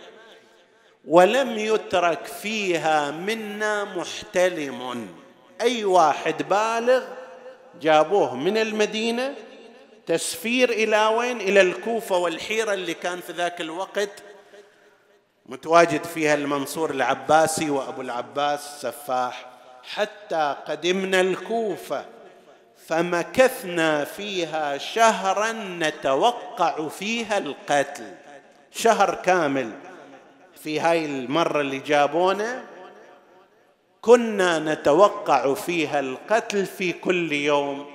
ولم 1.09 1.59
يترك 1.59 2.27
فيها 2.27 3.11
منا 3.11 3.85
محتلم. 3.85 5.09
أي 5.61 5.85
واحد 5.85 6.49
بالغ 6.49 7.03
جابوه 7.81 8.37
من 8.37 8.59
المدينة 8.59 9.35
تسفير 10.07 10.71
إلى 10.71 11.07
وين؟ 11.07 11.41
إلى 11.41 11.61
الكوفة 11.61 12.17
والحيرة 12.17 12.75
اللي 12.75 12.95
كان 12.95 13.21
في 13.21 13.33
ذاك 13.33 13.61
الوقت 13.61 14.23
متواجد 15.47 16.05
فيها 16.05 16.35
المنصور 16.35 16.91
العباسي 16.91 17.71
وأبو 17.71 18.01
العباس 18.01 18.81
سفاح. 18.81 19.47
حتى 19.95 20.57
قدمنا 20.67 21.21
الكوفة 21.21 22.05
فمكثنا 22.87 24.05
فيها 24.05 24.79
شهرا 24.79 25.53
نتوقع 25.53 26.89
فيها 26.89 27.39
القتل. 27.39 28.15
شهر 28.73 29.15
كامل. 29.15 29.73
في 30.65 30.81
هاي 30.81 31.05
المرة 31.05 31.61
اللي 31.61 31.79
جابونا 31.79 32.65
كنا 34.01 34.59
نتوقع 34.59 35.55
فيها 35.55 36.01
القتل 36.01 36.67
في 36.67 36.93
كل 36.93 37.33
يوم. 37.33 37.87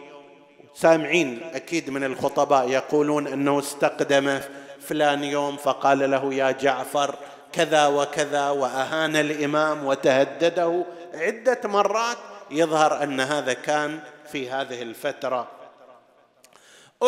سامعين 0.74 1.44
أكيد 1.54 1.90
من 1.90 2.04
الخطباء 2.04 2.70
يقولون 2.70 3.28
إنه 3.28 3.60
استقدم 3.60 4.40
فلان 4.82 5.24
يوم 5.24 5.58
فقال 5.58 6.12
له 6.12 6.34
يا 6.34 6.52
جعفر 6.52 7.16
كذا 7.54 7.88
وكذا 7.88 8.50
وأهان 8.50 9.16
الإمام 9.16 9.86
وتهدده 9.86 10.86
عدة 11.14 11.60
مرات. 11.64 12.18
يظهر 12.52 13.04
أن 13.04 13.20
هذا 13.20 13.54
كان 13.54 14.00
في 14.32 14.50
هذه 14.50 14.82
الفترة. 14.82 15.48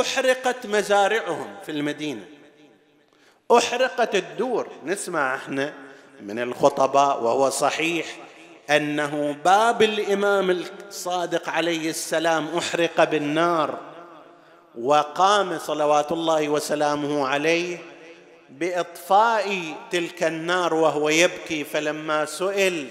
أحرقت 0.02 0.66
مزارعهم 0.66 1.56
في 1.66 1.72
المدينة. 1.72 2.41
أحرقت 3.58 4.16
الدور. 4.16 4.68
نسمع 4.86 5.36
إحنا 5.36 5.74
من 6.22 6.40
الخطباء 6.40 7.24
وهو 7.24 7.50
صحيح 7.50 8.06
أنه 8.70 9.36
باب 9.46 9.82
الإمام 9.82 10.64
الصادق 10.90 11.50
عليه 11.50 11.90
السلام 11.90 12.48
أحرق 12.58 13.04
بالنار 13.04 13.78
وقام 14.80 15.60
صلوات 15.60 16.12
الله 16.12 16.50
وسلامه 16.50 17.28
عليه 17.28 17.78
بإطفاء 18.50 19.76
تلك 19.92 20.24
النار 20.24 20.74
وهو 20.74 21.10
يبكي. 21.10 21.64
فلما 21.64 22.26
سئل 22.26 22.88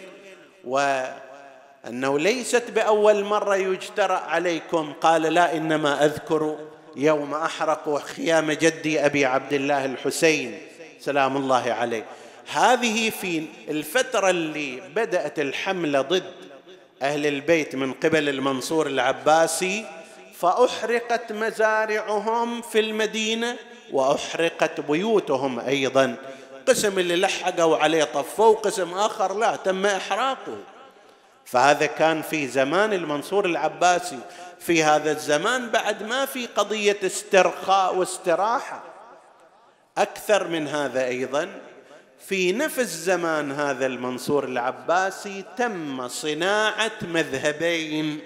وأنه 0.64 2.18
ليست 2.18 2.70
بأول 2.70 3.24
مرة 3.24 3.56
يجترأ 3.56 4.18
عليكم 4.18 4.92
قال 5.00 5.22
لا 5.22 5.56
إنما 5.56 6.04
أذكر 6.04 6.58
يوم 6.96 7.34
احرقوا 7.34 7.98
خيام 7.98 8.52
جدي 8.52 9.06
أبي 9.06 9.24
عبد 9.24 9.52
الله 9.52 9.84
الحسين. 9.84 10.58
سلام 11.00 11.36
الله 11.36 11.72
عليه. 11.72 12.04
هذه 12.52 13.10
في 13.10 13.46
الفترة 13.68 14.30
اللي 14.30 14.80
بدأت 14.80 15.38
الحملة 15.38 16.00
ضد 16.00 16.32
أهل 17.02 17.26
البيت 17.26 17.76
من 17.76 17.92
قبل 17.92 18.28
المنصور 18.28 18.86
العباسي 18.86 19.86
فأحرقت 20.38 21.32
مزارعهم 21.32 22.62
في 22.62 22.80
المدينة 22.80 23.56
وأحرقت 23.92 24.80
بيوتهم 24.80 25.60
أيضا. 25.60 26.16
قسم 26.68 26.98
اللي 26.98 27.16
لحقوا 27.16 27.76
عليه 27.76 28.04
طفوه 28.04 28.54
قسم 28.54 28.94
آخر 28.94 29.38
لا 29.38 29.56
تم 29.56 29.86
إحراقه. 29.86 30.56
فهذا 31.50 31.86
كان 31.86 32.22
في 32.22 32.48
زمان 32.48 32.92
المنصور 32.92 33.44
العباسي 33.44 34.18
في 34.58 34.82
هذا 34.84 35.12
الزمان 35.12 35.70
بعد 35.70 36.02
ما 36.02 36.26
في 36.26 36.46
قضية 36.46 36.96
استرخاء 37.04 37.96
واستراحة. 37.96 38.82
أكثر 39.98 40.48
من 40.48 40.68
هذا 40.68 41.06
أيضا 41.06 41.48
في 42.26 42.52
نفس 42.52 42.88
زمان 42.88 43.52
هذا 43.52 43.86
المنصور 43.86 44.44
العباسي 44.44 45.44
تم 45.56 46.08
صناعة 46.08 46.92
مذهبين 47.02 48.20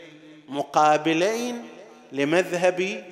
مقابلين 0.48 1.68
لمذهب 2.12 3.04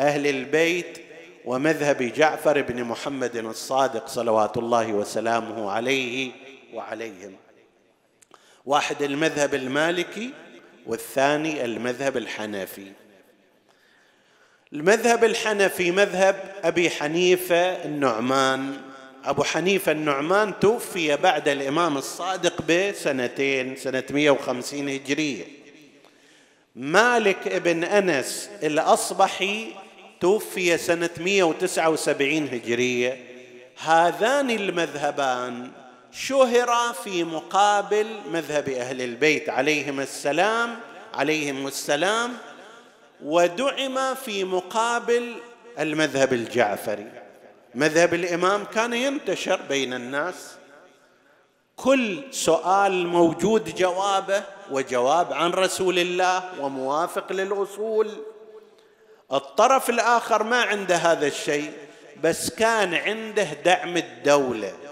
أهل 0.00 0.26
البيت 0.26 0.98
ومذهب 1.44 2.02
جعفر 2.02 2.62
بن 2.62 2.84
محمد 2.84 3.36
الصادق 3.36 4.08
صلوات 4.08 4.56
الله 4.56 4.92
وسلامه 4.92 5.70
عليه 5.70 6.30
وعليهم. 6.74 7.45
واحد 8.66 9.02
المذهب 9.02 9.54
المالكي 9.54 10.30
والثاني 10.86 11.64
المذهب 11.64 12.16
الحنفي. 12.16 12.92
المذهب 14.72 15.24
الحنفي 15.24 15.90
مذهب 15.90 16.54
أبي 16.64 16.90
حنيفة 16.90 17.84
النعمان. 17.84 18.80
أبو 19.24 19.44
حنيفة 19.44 19.92
النعمان 19.92 20.58
توفي 20.60 21.16
بعد 21.16 21.48
الإمام 21.48 21.96
الصادق 21.96 22.62
بسنتين 22.62 23.76
سنة 23.76 24.04
150 24.10 24.88
هجرية. 24.88 25.44
مالك 26.76 27.48
ابن 27.48 27.84
أنس 27.84 28.50
الأصبحي 28.62 29.72
توفي 30.20 30.78
سنة 30.78 31.10
179 31.20 32.48
هجرية. 32.52 33.24
هذان 33.84 34.50
المذهبان 34.50 35.70
شهر 36.18 36.92
في 37.04 37.24
مقابل 37.24 38.06
مذهب 38.32 38.68
أهل 38.68 39.02
البيت. 39.02 39.48
عليهم 39.48 40.00
السلام 40.00 40.76
عليهم 41.14 41.66
السلام. 41.66 42.32
ودعم 43.24 44.14
في 44.14 44.44
مقابل 44.44 45.34
المذهب 45.78 46.32
الجعفري. 46.32 47.06
مذهب 47.74 48.14
الإمام 48.14 48.64
كان 48.64 48.92
ينتشر 48.92 49.60
بين 49.68 49.94
الناس. 49.94 50.56
كل 51.76 52.22
سؤال 52.30 53.06
موجود 53.06 53.74
جوابه 53.74 54.42
وجواب 54.70 55.32
عن 55.32 55.50
رسول 55.50 55.98
الله 55.98 56.42
وموافق 56.60 57.32
للأصول. 57.32 58.10
الطرف 59.32 59.90
الآخر 59.90 60.42
ما 60.42 60.62
عنده 60.62 60.96
هذا 60.96 61.26
الشيء 61.26 61.72
بس 62.22 62.50
كان 62.50 62.94
عنده 62.94 63.48
دعم 63.64 63.96
الدولة. 63.96 64.85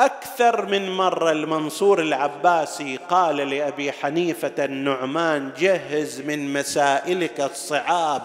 أكثر 0.00 0.66
من 0.66 0.90
مرة 0.90 1.32
المنصور 1.32 2.00
العباسي 2.02 2.96
قال 2.96 3.36
لأبي 3.36 3.92
حنيفة 3.92 4.64
النعمان 4.64 5.52
جهز 5.58 6.20
من 6.20 6.52
مسائلك 6.52 7.40
الصعاب 7.40 8.22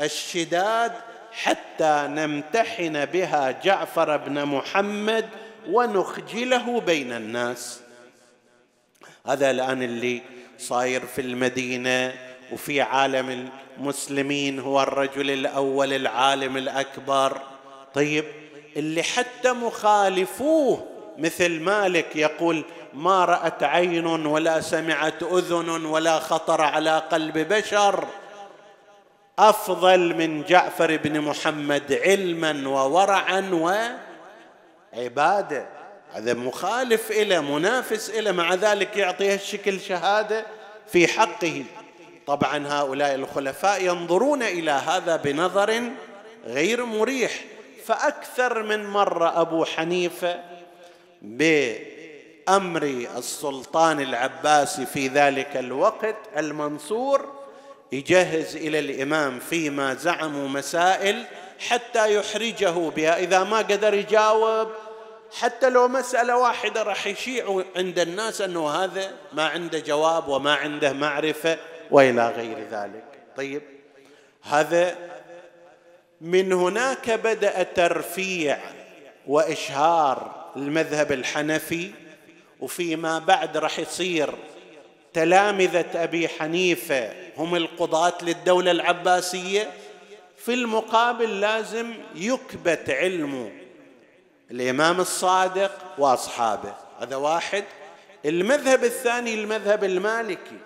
الشداد 0.00 0.92
حتى 1.32 2.06
نمتحن 2.08 3.04
بها 3.04 3.50
جعفر 3.50 4.16
بن 4.16 4.44
محمد 4.44 5.28
ونخجله 5.70 6.80
بين 6.80 7.12
الناس. 7.12 7.80
هذا 9.26 9.50
الآن 9.50 9.82
اللي 9.82 10.22
صاير 10.58 11.06
في 11.06 11.20
المدينة 11.20 12.14
وفي 12.52 12.80
عالم 12.80 13.48
المسلمين 13.78 14.60
هو 14.60 14.82
الرجل 14.82 15.30
الأول 15.30 15.92
العالم 15.92 16.56
الأكبر. 16.56 17.40
طيب 17.94 18.24
اللي 18.76 19.02
حتى 19.02 19.52
مخالفوه 19.52 20.95
مثل 21.18 21.60
مالك 21.60 22.16
يقول 22.16 22.64
ما 22.94 23.24
رأت 23.24 23.62
عين 23.62 24.06
ولا 24.06 24.60
سمعت 24.60 25.22
أذن 25.22 25.84
ولا 25.84 26.18
خطر 26.18 26.60
على 26.60 26.98
قلب 26.98 27.38
بشر. 27.38 28.04
أفضل 29.38 30.14
من 30.14 30.42
جعفر 30.42 30.96
بن 30.96 31.20
محمد 31.20 32.00
علما 32.04 32.68
وورعا 32.68 33.50
وعبادة. 34.94 35.66
هذا 36.12 36.34
مخالف 36.34 37.10
إلى 37.10 37.40
منافس 37.40 38.10
إلى 38.10 38.32
مع 38.32 38.54
ذلك 38.54 38.96
يعطيها 38.96 39.34
الشكل 39.34 39.80
شهادة 39.80 40.46
في 40.86 41.06
حقه. 41.06 41.64
طبعا 42.26 42.66
هؤلاء 42.68 43.14
الخلفاء 43.14 43.84
ينظرون 43.84 44.42
إلى 44.42 44.70
هذا 44.70 45.16
بنظر 45.16 45.82
غير 46.44 46.84
مريح. 46.84 47.32
فأكثر 47.84 48.62
من 48.62 48.86
مرة 48.86 49.40
أبو 49.40 49.64
حنيفة 49.64 50.55
بأمر 51.26 52.82
السلطان 53.16 54.00
العباسي 54.00 54.86
في 54.86 55.08
ذلك 55.08 55.56
الوقت 55.56 56.16
المنصور 56.36 57.32
يجهز 57.92 58.56
إلى 58.56 58.78
الإمام 58.78 59.38
فيما 59.38 59.94
زعموا 59.94 60.48
مسائل 60.48 61.24
حتى 61.68 62.14
يحرجه 62.14 62.90
بها. 62.90 63.18
إذا 63.18 63.44
ما 63.44 63.58
قدر 63.58 63.94
يجاوب 63.94 64.68
حتى 65.38 65.70
لو 65.70 65.88
مسألة 65.88 66.36
واحدة 66.36 66.82
راح 66.82 67.06
يشيع 67.06 67.64
عند 67.76 67.98
الناس 67.98 68.40
أنه 68.40 68.70
هذا 68.70 69.10
ما 69.32 69.46
عنده 69.46 69.78
جواب 69.78 70.28
وما 70.28 70.54
عنده 70.54 70.92
معرفة 70.92 71.58
وإلى 71.90 72.28
غير 72.28 72.58
ذلك. 72.70 73.04
طيب 73.36 73.62
هذا 74.42 74.96
من 76.20 76.52
هناك 76.52 77.10
بدأ 77.10 77.62
ترفيع 77.62 78.58
وإشهار 79.26 80.45
المذهب 80.56 81.12
الحنفي 81.12 81.90
وفيما 82.60 83.18
بعد 83.18 83.56
راح 83.56 83.78
يصير 83.78 84.34
تلامذة 85.14 85.86
أبي 85.94 86.28
حنيفة 86.28 87.12
هم 87.36 87.56
القضاة 87.56 88.14
للدولة 88.22 88.70
العباسية 88.70 89.70
في 90.36 90.54
المقابل 90.54 91.40
لازم 91.40 91.94
يكبت 92.14 92.90
علم 92.90 93.52
الإمام 94.50 95.00
الصادق 95.00 95.72
وأصحابه. 95.98 96.74
هذا 97.00 97.16
واحد. 97.16 97.64
المذهب 98.24 98.84
الثاني 98.84 99.34
المذهب 99.34 99.84
المالكي. 99.84 100.58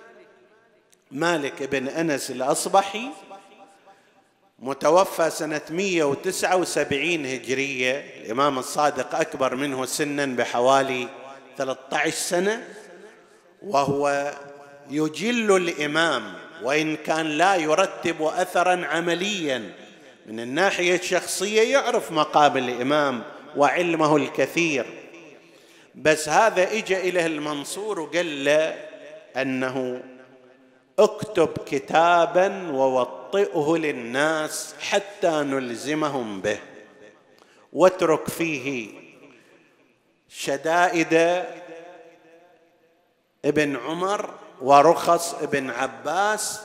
مالك 1.10 1.62
بن 1.62 1.88
أنس 1.88 2.30
الأصبحي 2.30 3.08
متوفى 4.60 5.30
سنة 5.30 5.60
179 5.70 7.26
هجرية. 7.26 8.04
الإمام 8.22 8.58
الصادق 8.58 9.14
أكبر 9.14 9.54
منه 9.54 9.86
سنا 9.86 10.26
بحوالي 10.26 11.08
13 11.58 12.10
سنة 12.16 12.68
وهو 13.62 14.32
يجل 14.90 15.56
الإمام 15.56 16.34
وإن 16.62 16.96
كان 16.96 17.26
لا 17.26 17.54
يرتب 17.56 18.22
اثرا 18.22 18.86
عمليا. 18.86 19.72
من 20.26 20.40
الناحية 20.40 20.94
الشخصية 20.94 21.62
يعرف 21.72 22.12
مقام 22.12 22.56
الإمام 22.56 23.22
وعلمه 23.56 24.16
الكثير. 24.16 24.86
بس 25.94 26.28
هذا 26.28 26.72
اجى 26.72 27.08
اليه 27.08 27.26
المنصور 27.26 28.00
وقال 28.00 28.44
له 28.44 28.74
أنه 29.36 30.02
اكتب 31.00 31.48
كتابا 31.66 32.70
ووطئه 32.72 33.76
للناس 33.76 34.74
حتى 34.80 35.30
نلزمهم 35.30 36.40
به. 36.40 36.58
واترك 37.72 38.28
فيه 38.28 38.90
شدائد 40.28 41.44
ابن 43.44 43.76
عمر 43.76 44.30
ورخص 44.60 45.34
ابن 45.34 45.70
عباس. 45.70 46.60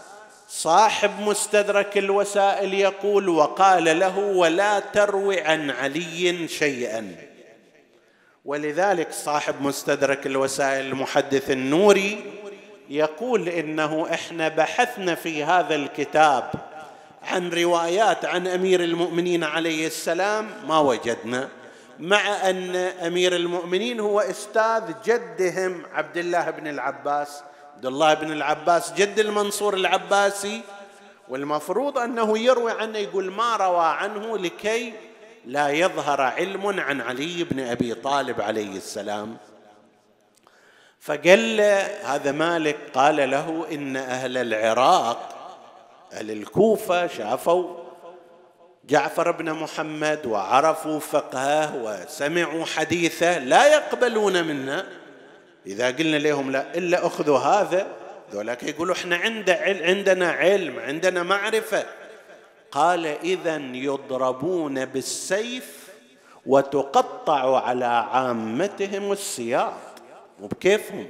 صاحب 0.48 1.20
مستدرك 1.20 1.98
الوسائل 1.98 2.74
يقول 2.74 3.30
وقال 3.30 4.00
له 4.00 4.18
ولا 4.18 4.80
تروي 4.80 5.42
عن 5.42 5.72
علي 5.72 6.48
شيئا. 6.48 7.16
ولذلك 8.46 9.12
صاحب 9.12 9.62
مستدرك 9.62 10.26
الوسائل 10.26 10.86
المحدث 10.86 11.52
النوري 11.52 12.35
يقول 12.90 13.50
إنه 13.50 14.14
إحنا 14.14 14.48
بحثنا 14.48 15.16
في 15.16 15.44
هذا 15.44 15.76
الكتاب 15.76 16.52
عن 17.24 17.50
روايات 17.50 18.26
عن 18.26 18.48
أمير 18.48 18.84
المؤمنين 18.84 19.44
عليه 19.44 19.88
السلام 19.88 20.48
ما 20.68 20.80
وجدنا 20.80 21.50
مع 22.00 22.50
أن 22.50 22.76
أمير 22.76 23.36
المؤمنين 23.36 24.00
هو 24.00 24.20
أستاذ 24.20 24.84
جدهم 25.06 25.84
عبد 25.94 26.18
الله 26.18 26.50
بن 26.50 26.68
العباس. 26.68 27.44
عبد 27.76 27.86
الله 27.86 28.14
بن 28.14 28.32
العباس 28.32 28.94
جد 28.94 29.20
المنصور 29.20 29.74
العباسي. 29.74 30.62
والمفروض 31.30 31.98
أنه 31.98 32.38
يروي 32.38 32.72
عنه 32.72 32.98
يقول 32.98 33.32
ما 33.32 33.56
روى 33.56 33.86
عنه 33.86 34.38
لكي 34.38 34.94
لا 35.46 35.70
يظهر 35.70 36.22
علم 36.22 36.80
عن 36.80 37.02
علي 37.02 37.44
بن 37.44 37.60
أبي 37.60 37.94
طالب 37.94 38.42
عليه 38.42 38.78
السلام. 38.78 39.38
فقال 41.06 41.58
له 41.58 41.88
هذا 42.16 42.32
مالك. 42.32 42.78
قال 42.94 43.32
له 43.32 43.66
إن 43.72 43.98
أهل 43.98 44.38
العراق 44.38 45.30
أهل 46.14 46.32
الكوفة 46.32 47.08
شافوا 47.08 47.78
جعفر 48.86 49.32
بن 49.32 49.54
محمد 49.54 50.26
وعرفوا 50.26 51.00
فقهه 51.00 51.76
وسمعوا 51.84 52.66
حديثه 52.66 53.40
لا 53.40 53.68
يقبلون 53.68 54.44
منا 54.44 54.86
إذا 55.68 55.88
قلنا 55.88 56.18
لهم 56.18 56.52
لا 56.52 56.78
إلا 56.78 57.08
أخذوا 57.08 57.38
هذا. 57.38 57.88
ذولاك 58.32 58.64
يقولوا 58.64 58.96
إحنا 58.96 59.16
عند 59.16 59.50
عندنا 59.50 60.32
علم 60.32 60.80
عندنا 60.80 61.24
معرفة. 61.24 61.86
قال 62.72 63.06
اذا 63.06 63.58
يضربون 63.58 64.86
بالسيف 64.86 65.90
وتقطع 66.46 67.62
على 67.68 67.86
عامتهم 67.86 69.12
السياط 69.12 69.85
وبكيفهم. 70.42 71.08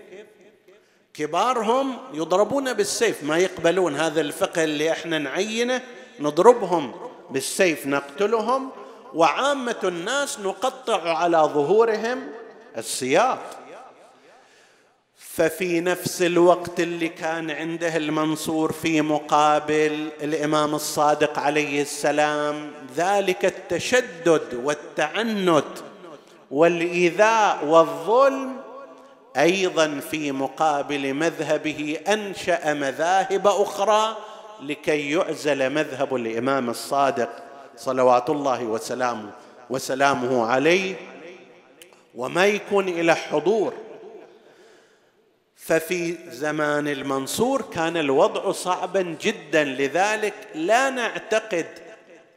كبارهم 1.14 1.98
يضربون 2.14 2.74
بالسيف 2.74 3.24
ما 3.24 3.38
يقبلون 3.38 3.96
هذا 3.96 4.22
الفقه 4.22 4.64
اللي 4.64 4.92
إحنا 4.92 5.18
نعينه 5.20 5.82
نضربهم 6.20 6.96
بالسيف 7.30 7.88
نقتلهم 7.88 8.70
وعامة 9.14 9.76
الناس 9.84 10.40
نقطع 10.40 11.18
على 11.18 11.38
ظهورهم 11.38 12.28
السياط 12.78 13.40
ففي 15.18 15.80
نفس 15.82 16.22
الوقت 16.22 16.80
اللي 16.80 17.08
كان 17.10 17.52
عنده 17.52 17.96
المنصور 17.98 18.72
في 18.72 19.02
مقابل 19.02 20.10
الإمام 20.22 20.76
الصادق 20.76 21.40
عليه 21.40 21.82
السلام 21.82 22.72
ذلك 22.96 23.46
التشدد 23.46 24.62
والتعنت 24.64 25.66
والإيذاء 26.52 27.66
والظلم 27.66 28.65
أيضا 29.38 30.00
في 30.00 30.32
مقابل 30.32 31.14
مذهبه 31.14 31.98
أنشأ 32.08 32.74
مذاهب 32.74 33.48
أخرى 33.48 34.18
لكي 34.62 35.12
يعزل 35.12 35.70
مذهب 35.70 36.16
الإمام 36.16 36.70
الصادق 36.70 37.30
صلوات 37.78 38.30
الله 38.30 38.64
وسلامه 38.64 39.32
وسلامه 39.70 40.46
عليه 40.48 40.96
وما 42.16 42.46
يكون 42.46 42.90
إلى 42.90 43.16
حضور. 43.16 43.74
ففي 45.56 46.16
زمان 46.30 46.88
المنصور 46.88 47.62
كان 47.62 47.98
الوضع 47.98 48.52
صعبا 48.52 49.16
جدا 49.22 49.64
لذلك 49.64 50.34
لا 50.56 50.90
نعتقد 50.90 51.66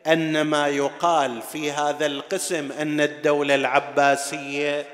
أن 0.07 0.43
ما 0.43 0.69
يقال 0.69 1.43
في 1.43 1.73
هذا 1.73 2.07
القسم 2.07 2.73
أن 2.73 3.01
الدولة 3.01 3.55
العباسية 3.55 4.87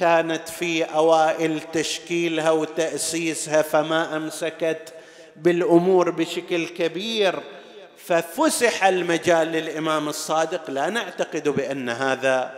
كانت 0.00 0.48
في 0.48 0.84
أوائل 0.84 1.60
تشكيلها 1.72 2.50
وتأسيسها 2.50 3.62
فما 3.62 4.16
أمسكت 4.16 4.94
بالأمور 5.36 6.10
بشكل 6.10 6.68
كبير 6.68 7.40
ففسح 7.96 8.84
المجال 8.84 9.48
للإمام 9.48 10.08
الصادق. 10.08 10.70
لا 10.70 10.90
نعتقد 10.90 11.48
بأن 11.48 11.88
هذا 11.88 12.54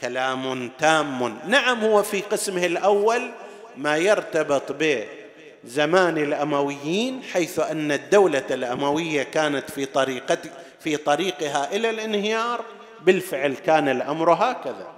كلام 0.00 0.70
تام. 0.78 1.38
نعم 1.46 1.84
هو 1.84 2.02
في 2.02 2.20
قسمه 2.20 2.66
الأول 2.66 3.30
ما 3.76 3.96
يرتبط 3.96 4.62
بزمان 4.72 6.18
الأمويين 6.18 7.22
حيث 7.32 7.58
أن 7.58 7.92
الدولة 7.92 8.44
الأموية 8.50 9.22
كانت 9.22 9.70
في 9.70 9.86
طريقة 9.86 10.38
في 10.80 10.96
طريقها 10.96 11.72
إلى 11.72 11.90
الانهيار 11.90 12.64
بالفعل 13.02 13.54
كان 13.54 13.88
الأمر 13.88 14.32
هكذا. 14.32 14.88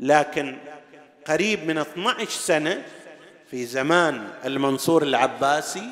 لكن 0.00 0.56
قريب 1.26 1.66
من 1.66 1.78
12 1.78 2.30
سنة 2.30 2.82
في 3.50 3.64
زمان 3.64 4.28
المنصور 4.44 5.02
العباسي 5.02 5.88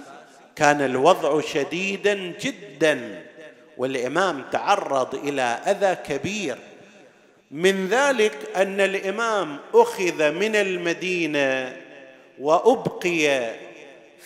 كان 0.57 0.81
الوضع 0.81 1.41
شديدا 1.41 2.15
جدا 2.15 3.23
والإمام 3.77 4.45
تعرض 4.53 5.15
إلى 5.15 5.43
أذى 5.43 5.95
كبير. 5.95 6.59
من 7.51 7.87
ذلك 7.87 8.39
أن 8.57 8.81
الإمام 8.81 9.59
أخذ 9.75 10.31
من 10.33 10.57
المدينة 10.57 11.77
وأبقي 12.39 13.55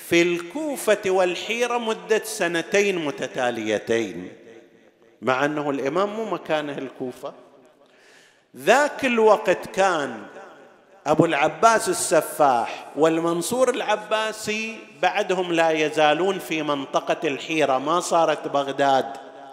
في 0.09 0.23
الكوفة 0.23 1.03
والحيرة 1.07 1.79
مدة 1.79 2.25
سنتين 2.25 3.05
متتاليتين. 3.05 4.33
مع 5.23 5.45
أنه 5.45 5.71
الإمام 5.71 6.09
مو 6.16 6.25
مكانه 6.25 6.79
الكوفة. 6.79 7.35
ذاك 8.57 9.05
الوقت 9.05 9.66
كان 9.75 10.27
أبو 11.07 11.25
العباس 11.25 11.88
السفاح 11.88 12.87
والمنصور 12.97 13.71
العباسي 13.71 14.79
بعدهم 15.03 15.53
لا 15.53 15.71
يزالون 15.71 16.38
في 16.38 16.62
منطقة 16.62 17.29
الحيرة 17.29 17.79
ما 17.79 18.01
صارت 18.01 18.49
بغداد 18.49 19.07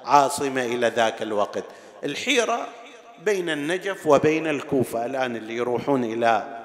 عاصمة 0.06 0.66
إلى 0.66 0.88
ذاك 0.88 1.22
الوقت. 1.22 1.64
الحيرة 2.04 2.68
بين 3.26 3.50
النجف 3.50 4.08
وبين 4.08 4.48
الكوفة 4.48 5.06
الآن 5.06 5.36
اللي 5.36 5.56
يروحون 5.56 6.04
إلى 6.04 6.60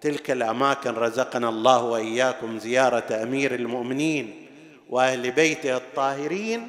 تلك 0.00 0.30
الأماكن 0.30 0.94
رزقنا 0.94 1.48
الله 1.48 1.82
وإياكم 1.82 2.58
زيارة 2.58 3.22
أمير 3.22 3.54
المؤمنين 3.54 4.46
وأهل 4.90 5.30
بيته 5.30 5.76
الطاهرين. 5.76 6.68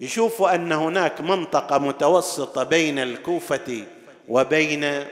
يشوفوا 0.00 0.54
أن 0.54 0.72
هناك 0.72 1.20
منطقة 1.20 1.78
متوسطة 1.78 2.62
بين 2.62 2.98
الكوفة 2.98 3.84
وبين 4.28 5.04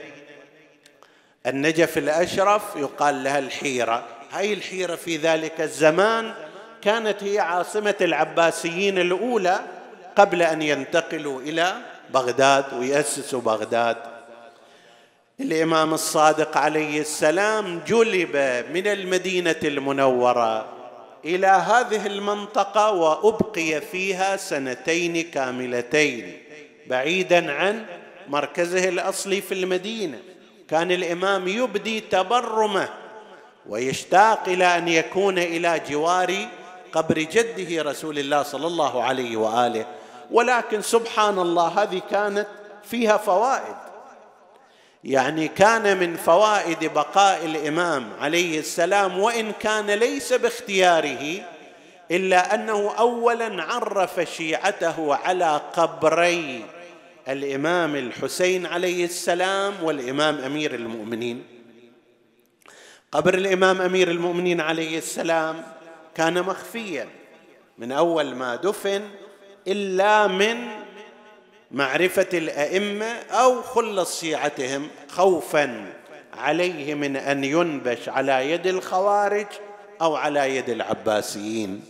النجف 1.47 1.97
الأشرف 1.97 2.63
يقال 2.75 3.23
لها 3.23 3.39
الحيرة. 3.39 4.05
هاي 4.31 4.53
الحيرة 4.53 4.95
في 4.95 5.17
ذلك 5.17 5.61
الزمان 5.61 6.33
كانت 6.81 7.23
هي 7.23 7.39
عاصمة 7.39 7.95
العباسيين 8.01 8.99
الأولى 8.99 9.59
قبل 10.15 10.41
أن 10.41 10.61
ينتقلوا 10.61 11.41
إلى 11.41 11.75
بغداد 12.13 12.73
ويأسسوا 12.73 13.41
بغداد. 13.41 13.97
الإمام 15.39 15.93
الصادق 15.93 16.57
عليه 16.57 17.01
السلام 17.01 17.81
جلب 17.87 18.35
من 18.73 18.87
المدينة 18.87 19.55
المنورة 19.63 20.65
إلى 21.25 21.47
هذه 21.47 22.07
المنطقة 22.07 22.91
وأبقي 22.91 23.81
فيها 23.81 24.37
سنتين 24.37 25.23
كاملتين 25.23 26.37
بعيدا 26.87 27.51
عن 27.51 27.85
مركزه 28.27 28.89
الأصلي 28.89 29.41
في 29.41 29.53
المدينة. 29.53 30.19
كان 30.69 30.91
الإمام 30.91 31.47
يبدي 31.47 31.99
تبرمه 31.99 32.89
ويشتاق 33.69 34.43
إلى 34.47 34.77
أن 34.77 34.87
يكون 34.87 35.37
إلى 35.37 35.81
جوار 35.89 36.47
قبر 36.91 37.19
جده 37.19 37.81
رسول 37.81 38.19
الله 38.19 38.43
صلى 38.43 38.67
الله 38.67 39.03
عليه 39.03 39.37
وآله. 39.37 39.85
ولكن 40.31 40.81
سبحان 40.81 41.39
الله 41.39 41.67
هذه 41.67 42.01
كانت 42.11 42.47
فيها 42.83 43.17
فوائد. 43.17 43.75
يعني 45.03 45.47
كان 45.47 45.97
من 45.97 46.15
فوائد 46.15 46.93
بقاء 46.93 47.45
الإمام 47.45 48.09
عليه 48.19 48.59
السلام 48.59 49.19
وإن 49.19 49.51
كان 49.51 49.91
ليس 49.91 50.33
باختياره 50.33 51.43
إلا 52.11 52.55
أنه 52.55 52.93
اولا 52.99 53.63
عرف 53.63 54.19
شيعته 54.19 55.15
على 55.15 55.61
قبري. 55.73 56.65
الإمام 57.27 57.95
الحسين 57.95 58.65
عليه 58.65 59.05
السلام 59.05 59.83
والإمام 59.83 60.37
أمير 60.37 60.75
المؤمنين. 60.75 61.43
قبر 63.11 63.33
الإمام 63.33 63.81
أمير 63.81 64.11
المؤمنين 64.11 64.61
عليه 64.61 64.97
السلام 64.97 65.63
كان 66.15 66.43
مخفيا. 66.43 67.07
من 67.77 67.91
أول 67.91 68.35
ما 68.35 68.55
دفن 68.55 69.01
إلا 69.67 70.27
من 70.27 70.67
معرفة 71.71 72.27
الأئمة 72.33 73.05
أو 73.31 73.61
خلص 73.61 74.21
شيعتهم 74.21 74.87
خوفا 75.09 75.93
عليه 76.33 76.93
من 76.93 77.15
أن 77.15 77.43
ينبش 77.43 78.09
على 78.09 78.51
يد 78.51 78.67
الخوارج 78.67 79.47
أو 80.01 80.15
على 80.15 80.55
يد 80.55 80.69
العباسيين. 80.69 81.85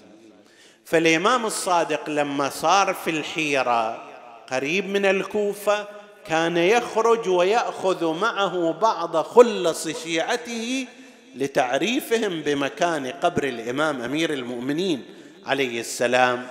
فالإمام 0.85 1.45
الصادق 1.45 2.09
لما 2.09 2.49
صار 2.49 2.93
في 2.93 3.09
الحيرة 3.09 4.04
قريب 4.51 4.89
من 4.89 5.05
الكوفة 5.05 5.87
كان 6.27 6.57
يخرج 6.57 7.29
ويأخذ 7.29 8.19
معه 8.19 8.71
بعض 8.71 9.17
خلص 9.17 9.87
شيعته 9.87 10.87
لتعريفهم 11.35 12.41
بمكان 12.41 13.07
قبر 13.07 13.43
الإمام 13.43 14.01
أمير 14.01 14.33
المؤمنين 14.33 15.05
عليه 15.45 15.79
السلام. 15.79 16.47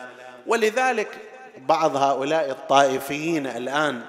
ولذلك 0.47 1.09
بعض 1.69 1.97
هؤلاء 1.97 2.51
الطائفيين 2.51 3.47
الآن 3.47 4.01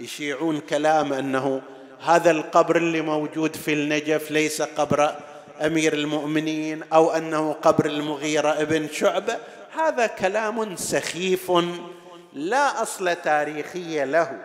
يشيعون 0.00 0.60
كلام 0.60 1.12
أنه 1.12 1.62
هذا 2.04 2.30
القبر 2.30 2.76
اللي 2.76 3.00
موجود 3.00 3.56
في 3.56 3.72
النجف 3.72 4.30
ليس 4.30 4.62
قبر 4.62 5.14
أمير 5.60 5.92
المؤمنين 5.92 6.82
أو 6.92 7.10
أنه 7.10 7.52
قبر 7.52 7.86
المغيرة 7.86 8.48
ابن 8.48 8.88
شعبة. 8.92 9.36
هذا 9.78 10.06
كلام 10.06 10.76
سخيف 10.76 11.52
لا 12.34 12.82
أصل 12.82 13.16
تاريخي 13.16 14.04
له. 14.04 14.38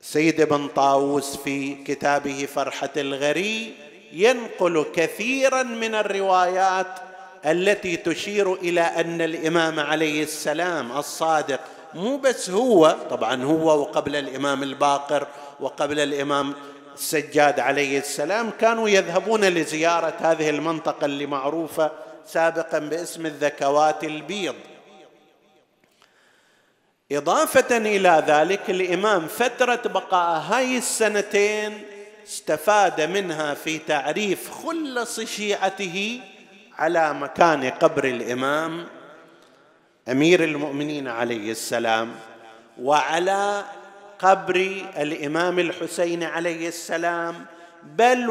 سيد 0.00 0.42
بن 0.42 0.68
طاووس 0.68 1.36
في 1.36 1.74
كتابه 1.74 2.48
فرحة 2.54 2.90
الغري 2.96 3.74
ينقل 4.12 4.86
كثيرا 4.94 5.62
من 5.62 5.94
الروايات 5.94 6.86
التي 7.46 7.96
تشير 7.96 8.54
إلى 8.54 8.80
أن 8.80 9.20
الإمام 9.20 9.80
عليه 9.80 10.22
السلام 10.22 10.92
الصادق 10.92 11.60
مو 11.94 12.16
بس 12.16 12.50
هو 12.50 12.96
طبعا 13.10 13.44
هو 13.44 13.80
وقبل 13.80 14.16
الإمام 14.16 14.62
الباقر 14.62 15.26
وقبل 15.60 16.00
الإمام 16.00 16.54
السجاد 16.94 17.60
عليه 17.60 17.98
السلام 17.98 18.50
كانوا 18.60 18.88
يذهبون 18.88 19.44
لزيارة 19.44 20.14
هذه 20.20 20.50
المنطقة 20.50 21.04
اللي 21.04 21.26
معروفة 21.26 21.90
سابقا 22.26 22.78
باسم 22.78 23.26
الذكوات 23.26 24.04
البيض. 24.04 24.54
إضافة 27.16 27.76
إلى 27.76 28.24
ذلك 28.26 28.70
الإمام 28.70 29.26
فترة 29.26 29.80
بقاء 29.84 30.40
هاي 30.40 30.78
السنتين 30.78 31.82
استفاد 32.26 33.00
منها 33.00 33.54
في 33.54 33.78
تعريف 33.78 34.50
خلص 34.50 35.20
شيعته 35.20 36.20
على 36.78 37.14
مكان 37.14 37.70
قبر 37.70 38.04
الإمام 38.04 38.86
أمير 40.08 40.44
المؤمنين 40.44 41.08
عليه 41.08 41.50
السلام 41.50 42.12
وعلى 42.80 43.64
قبر 44.18 44.84
الإمام 44.96 45.58
الحسين 45.58 46.22
عليه 46.22 46.68
السلام 46.68 47.46
بل 47.82 48.30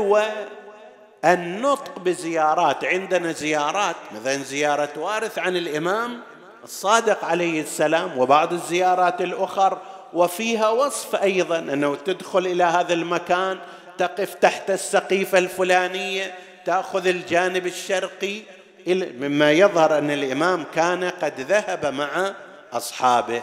والنطق 1.24 2.00
بزيارات 2.00 2.86
عندنا 2.86 3.32
زيارات 3.32 3.96
مثلا 4.16 4.44
زيارة 4.44 4.90
وارث 4.98 5.40
عن 5.40 5.56
الإمام 5.58 6.22
الصادق 6.64 7.26
عليه 7.26 7.62
السلام 7.62 8.18
وبعض 8.18 8.54
الزيارات 8.54 9.22
الأخر 9.22 9.78
وفيها 10.14 10.70
وصف 10.70 11.16
أيضا 11.16 11.60
أنه 11.60 11.96
تدخل 11.96 12.40
إلى 12.40 12.64
هذا 12.64 12.94
المكان 12.94 13.58
تقف 13.98 14.34
تحت 14.34 14.72
السقيفة 14.72 15.38
الفلانية 15.38 16.36
تأخذ 16.66 17.08
الجانب 17.08 17.68
الشرقي 17.68 18.42
مما 18.88 19.52
يظهر 19.52 19.98
أن 19.98 20.12
الإمام 20.12 20.66
كان 20.76 21.04
قد 21.04 21.40
ذهب 21.40 21.86
مع 21.86 22.34
أصحابه. 22.74 23.42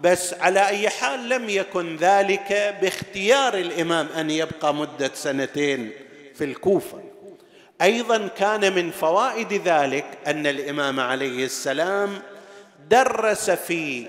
بس 0.00 0.34
على 0.34 0.66
أي 0.68 0.88
حال 0.88 1.28
لم 1.28 1.50
يكن 1.50 1.96
ذلك 1.96 2.78
باختيار 2.82 3.54
الإمام 3.54 4.08
أن 4.16 4.30
يبقى 4.30 4.74
مدة 4.74 5.10
سنتين 5.14 5.90
في 6.34 6.44
الكوفة. 6.44 7.02
أيضا 7.82 8.28
كان 8.28 8.74
من 8.74 8.90
فوائد 8.90 9.52
ذلك 9.52 10.04
أن 10.26 10.46
الإمام 10.46 11.00
عليه 11.00 11.44
السلام 11.44 12.22
درس 12.90 13.50
في 13.50 14.06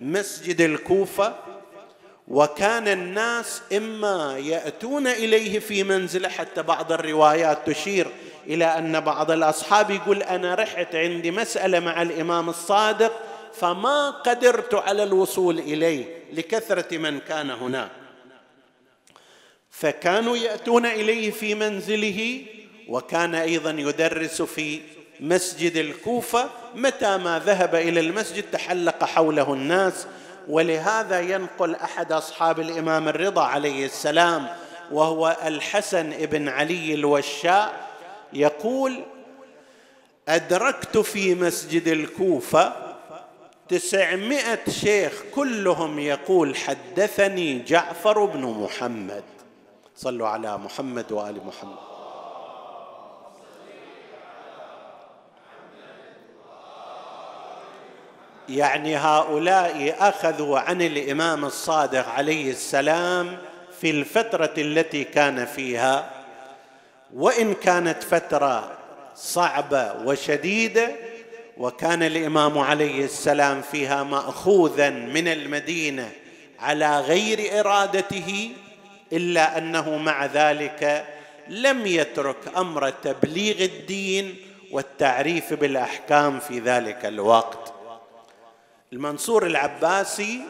مسجد 0.00 0.60
الكوفة 0.60 1.34
وكان 2.28 2.88
الناس 2.88 3.62
إما 3.76 4.38
يأتون 4.38 5.06
إليه 5.06 5.58
في 5.58 5.84
منزله 5.84 6.28
حتى 6.28 6.62
بعض 6.62 6.92
الروايات 6.92 7.66
تشير 7.66 8.06
إلى 8.46 8.64
أن 8.64 9.00
بعض 9.00 9.30
الأصحاب 9.30 9.90
يقول 9.90 10.22
أنا 10.22 10.54
رحت 10.54 10.94
عندي 10.94 11.30
مسألة 11.30 11.80
مع 11.80 12.02
الإمام 12.02 12.48
الصادق 12.48 13.12
فما 13.54 14.10
قدرت 14.10 14.74
على 14.74 15.02
الوصول 15.02 15.58
إليه 15.58 16.04
لكثرة 16.32 16.98
من 16.98 17.20
كان 17.20 17.50
هناك. 17.50 17.90
فكانوا 19.70 20.36
يأتون 20.36 20.86
إليه 20.86 21.30
في 21.30 21.54
منزله 21.54 22.42
وكان 22.88 23.34
أيضا 23.34 23.70
يدرس 23.70 24.42
في 24.42 24.80
مسجد 25.20 25.76
الكوفة 25.76 26.50
متى 26.74 27.16
ما 27.16 27.38
ذهب 27.38 27.74
إلى 27.74 28.00
المسجد 28.00 28.44
تحلق 28.52 29.04
حوله 29.04 29.52
الناس. 29.52 30.06
ولهذا 30.48 31.20
ينقل 31.20 31.74
أحد 31.74 32.12
أصحاب 32.12 32.60
الإمام 32.60 33.08
الرضا 33.08 33.44
عليه 33.44 33.86
السلام 33.86 34.46
وهو 34.92 35.36
الحسن 35.44 36.26
بن 36.26 36.48
علي 36.48 36.94
الوشاء 36.94 37.90
يقول 38.32 39.04
أدركت 40.28 40.98
في 40.98 41.34
مسجد 41.34 41.88
الكوفة 41.88 42.72
تسعمائة 43.68 44.70
شيخ 44.70 45.12
كلهم 45.34 45.98
يقول 45.98 46.56
حدثني 46.56 47.62
جعفر 47.62 48.24
بن 48.24 48.40
محمد. 48.40 49.24
صلوا 49.96 50.28
على 50.28 50.58
محمد 50.58 51.12
وآل 51.12 51.46
محمد. 51.46 51.89
يعني 58.50 58.96
هؤلاء 58.96 59.96
أخذوا 60.00 60.58
عن 60.58 60.82
الإمام 60.82 61.44
الصادق 61.44 62.08
عليه 62.08 62.50
السلام 62.50 63.38
في 63.80 63.90
الفترة 63.90 64.54
التي 64.58 65.04
كان 65.04 65.46
فيها. 65.46 66.10
وإن 67.14 67.54
كانت 67.54 68.02
فترة 68.02 68.72
صعبة 69.16 69.92
وشديدة 70.04 70.90
وكان 71.56 72.02
الإمام 72.02 72.58
عليه 72.58 73.04
السلام 73.04 73.62
فيها 73.62 74.02
ماخوذا 74.02 74.90
من 74.90 75.28
المدينة 75.28 76.10
على 76.58 77.00
غير 77.00 77.60
إرادته 77.60 78.50
إلا 79.12 79.58
أنه 79.58 79.96
مع 79.96 80.26
ذلك 80.26 81.06
لم 81.48 81.86
يترك 81.86 82.36
أمر 82.56 82.90
تبليغ 82.90 83.64
الدين 83.64 84.36
والتعريف 84.72 85.52
بالأحكام 85.54 86.40
في 86.40 86.58
ذلك 86.58 87.04
الوقت. 87.04 87.79
المنصور 88.92 89.46
العباسي 89.46 90.40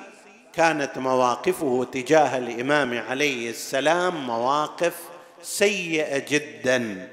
كانت 0.55 0.99
مواقفه 0.99 1.85
تجاه 1.93 2.39
الإمام 2.39 2.99
عليه 2.99 3.51
السلام 3.51 4.27
مواقف 4.27 4.95
سيئة 5.43 6.25
جدا. 6.29 7.09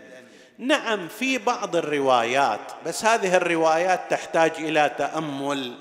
نعم 0.58 1.08
في 1.08 1.38
بعض 1.38 1.76
الروايات 1.76 2.60
بس 2.86 3.06
هذه 3.06 3.36
الروايات 3.36 4.02
تحتاج 4.10 4.52
إلى 4.60 4.92
تأمل. 4.98 5.74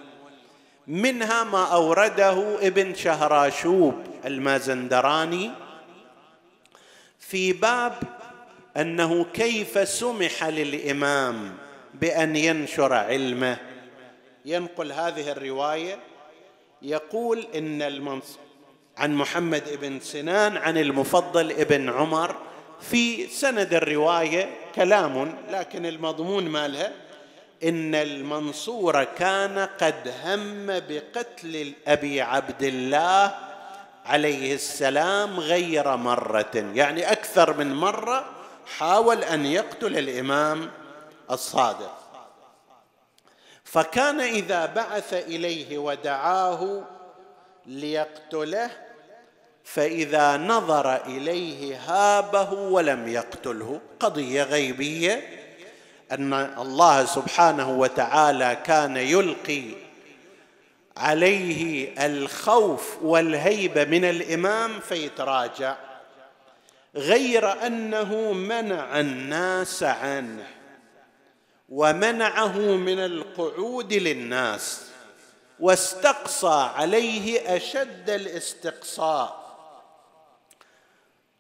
منها 0.87 1.45
ما 1.45 1.65
أورده 1.65 2.67
ابن 2.67 2.95
شهراشوب 2.95 3.95
المازندراني 4.25 5.51
في 7.21 7.53
باب 7.53 7.93
أنه 8.77 9.25
كيف 9.25 9.89
سمح 9.89 10.45
للإمام 10.45 11.55
بأن 11.95 12.37
ينشر 12.37 12.93
علمه. 12.93 13.66
ينقل 14.47 14.93
هذه 14.93 15.33
الرواية 15.33 15.99
يقول 16.83 17.47
إن 17.55 17.83
المنصور 17.83 18.47
عن 18.97 19.15
محمد 19.15 19.79
بن 19.81 20.01
سنان 20.01 20.57
عن 20.57 20.79
المفضل 20.79 21.53
ابن 21.53 21.91
عمر 21.91 22.37
في 22.81 23.27
سند 23.27 23.75
الرواية 23.75 24.55
كلام 24.75 25.39
لكن 25.51 25.87
المضمون 25.87 26.49
مالها 26.49 26.93
إن 27.65 27.95
المنصور 27.95 29.05
كان 29.05 29.59
قد 29.59 30.15
هم 30.25 30.67
بقتل 30.67 31.73
ابي 31.87 32.21
عبد 32.21 32.63
الله 32.63 33.35
عليه 34.07 34.55
السلام 34.55 35.41
غير 35.41 35.97
مرة. 35.97 36.73
يعني 36.75 37.13
أكثر 37.13 37.57
من 37.57 37.75
مرة 37.75 38.27
حاول 38.79 39.25
أن 39.25 39.47
يقتل 39.47 39.99
الإمام 39.99 40.71
الصادق. 41.31 42.06
فكان 43.77 44.21
إذا 44.21 44.67
بعث 44.67 45.15
إليه 45.15 45.79
ودعاه 45.79 46.83
ليقتله 47.67 48.71
فإذا 49.65 50.37
نظر 50.37 51.07
إليه 51.07 51.77
هابه 51.87 52.53
ولم 52.53 53.09
يقتله. 53.09 53.81
قضية 54.01 54.43
غيبية 54.43 55.29
أن 56.13 56.35
الله 56.35 57.05
سبحانه 57.05 57.71
وتعالى 57.71 58.59
كان 58.65 58.97
يلقي 58.97 59.65
عليه 60.97 61.93
الخوف 62.07 63.03
والهيبة 63.03 63.85
من 63.85 64.05
الإمام 64.05 64.81
فيتراجع 64.81 65.77
غير 66.95 67.67
أنه 67.67 68.33
منع 68.33 69.01
الناس 69.01 69.83
عنه. 69.83 70.56
ومنعه 71.69 72.59
من 72.59 72.99
القعود 72.99 73.93
للناس 73.93 74.83
واستقصى 75.61 76.71
عليه 76.75 77.57
أشد 77.57 78.11
الاستقصاء. 78.11 79.47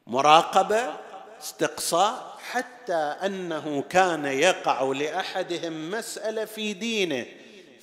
مراقبة 0.06 0.94
استقصاء 1.40 2.36
حتى 2.50 3.16
أنه 3.24 3.84
كان 3.90 4.24
يقع 4.24 4.82
لأحدهم 4.82 5.90
مسألة 5.90 6.44
في 6.44 6.72
دينه 6.72 7.26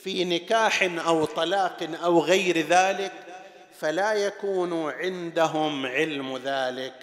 في 0.03 0.25
نكاح 0.25 0.83
أو 0.83 1.25
طلاق 1.25 1.89
أو 2.03 2.19
غير 2.19 2.57
ذلك 2.57 3.11
فلا 3.79 4.13
يكون 4.13 4.91
عندهم 4.91 5.85
علم 5.85 6.37
ذلك 6.37 6.93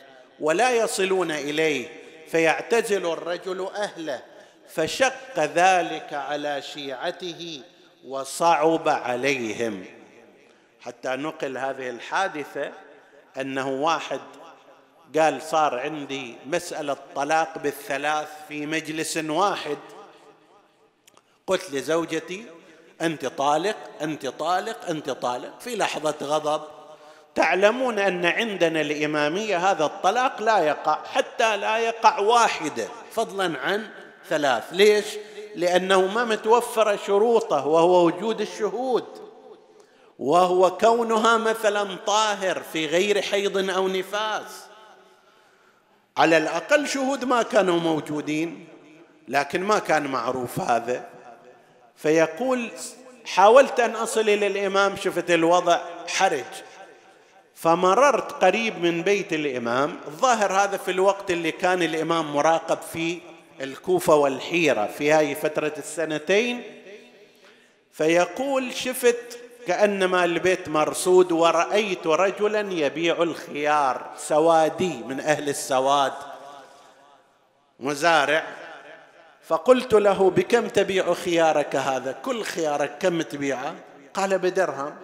ولا 0.41 0.71
يصلون 0.71 1.31
إليه 1.31 1.89
فيعتزل 2.29 3.13
الرجل 3.13 3.69
أهله. 3.77 4.23
فشق 4.75 5.39
ذلك 5.39 6.13
على 6.13 6.63
شيعته 6.63 7.63
وصعب 8.07 8.89
عليهم. 8.89 9.85
حتى 10.81 11.09
نقل 11.09 11.59
هذه 11.59 11.91
الحادثة 11.91 12.73
أنه 13.41 13.69
واحد 13.69 14.21
قال 15.19 15.43
صار 15.43 15.81
عندي 15.81 16.37
مسألة 16.47 16.97
طلاق 17.15 17.59
بالثلاث 17.59 18.29
في 18.49 18.67
مجلس 18.67 19.17
واحد. 19.17 19.79
قلت 21.47 21.71
لزوجتي 21.71 22.47
أنت 23.01 23.27
طالق 23.27 23.77
أنت 24.03 24.27
طالق 24.27 24.89
أنت 24.89 25.11
طالق. 25.11 25.61
في 25.61 25.77
لحظة 25.77 26.17
غضب. 26.23 26.63
تعلمون 27.35 27.99
أن 27.99 28.27
عندنا 28.27 28.81
الإمامية 28.81 29.71
هذا 29.71 29.85
الطلاق 29.85 30.43
لا 30.43 30.59
يقع 30.59 31.05
حتى 31.05 31.57
لا 31.57 31.79
يقع 31.79 32.19
واحدة 32.19 32.89
فضلا 33.13 33.59
عن 33.59 33.91
ثلاث. 34.29 34.65
ليش؟ 34.73 35.05
لأنه 35.57 36.07
ما 36.07 36.25
متوفره 36.25 36.99
شروطه 37.07 37.67
وهو 37.67 38.07
وجود 38.07 38.41
الشهود. 38.41 39.05
وهو 40.19 40.77
كونها 40.77 41.37
مثلا 41.37 41.97
طاهر 42.07 42.63
في 42.73 42.87
غير 42.87 43.23
حيض 43.23 43.71
أو 43.71 43.89
نفاس. 43.89 44.65
على 46.17 46.37
الأقل 46.37 46.89
شهود 46.89 47.25
ما 47.25 47.43
كانوا 47.43 47.81
موجودين 47.81 48.69
لكن 49.29 49.63
ما 49.63 49.79
كان 49.79 50.07
معروف 50.07 50.61
هذا. 50.61 51.09
فيقول 51.97 52.71
حاولت 53.25 53.81
أن 53.81 53.95
أصل 53.95 54.21
إلى 54.21 54.47
الإمام 54.47 54.97
شفت 54.97 55.31
الوضع 55.31 55.81
حرج. 56.09 56.45
فمررت 57.55 58.45
قريب 58.45 58.83
من 58.83 59.03
بيت 59.03 59.33
الإمام. 59.33 60.01
الظاهر 60.07 60.53
هذا 60.53 60.77
في 60.77 60.91
الوقت 60.91 61.31
اللي 61.31 61.53
كان 61.53 61.83
الإمام 61.83 62.33
مراقب 62.35 62.79
فيه 62.93 63.30
الكوفة 63.61 64.15
والحيرة 64.15 64.87
في 64.87 65.13
هذه 65.13 65.35
فترة 65.35 65.73
السنتين 65.79 66.63
فيقول 67.93 68.75
شفت 68.75 69.39
كأنما 69.67 70.25
البيت 70.25 70.69
مرصود 70.69 71.33
ورأيت 71.33 72.07
رجلا 72.07 72.73
يبيع 72.73 73.23
الخيار 73.23 74.11
سوادي 74.17 75.03
من 75.03 75.21
أهل 75.21 75.49
السواد 75.49 76.13
مزارع. 77.81 78.45
فقلت 79.43 79.95
له 79.95 80.31
بكم 80.31 80.69
تبيع 80.69 81.15
خيارك 81.15 81.77
هذا؟ 81.77 82.13
كل 82.13 82.43
خيارك 82.43 82.99
كم 82.99 83.23
تبيعه؟ 83.23 83.75
قال 84.15 84.39
بدرهم. 84.39 84.95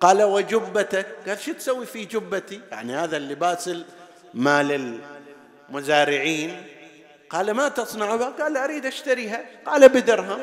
قال 0.00 0.22
وجبتك؟ 0.22 1.06
قال 1.26 1.40
شو 1.40 1.52
تسوي 1.52 1.86
في 1.86 2.04
جبتي؟ 2.04 2.60
يعني 2.70 2.96
هذا 2.96 3.16
اللباس 3.16 3.70
مال 4.34 5.00
المزارعين. 5.68 6.66
قال 7.34 7.50
ما 7.50 7.68
تصنع 7.68 8.16
بها 8.16 8.28
قال 8.28 8.56
أريد 8.56 8.86
أشتريها. 8.86 9.40
قال 9.66 9.88
بدرهم. 9.88 10.38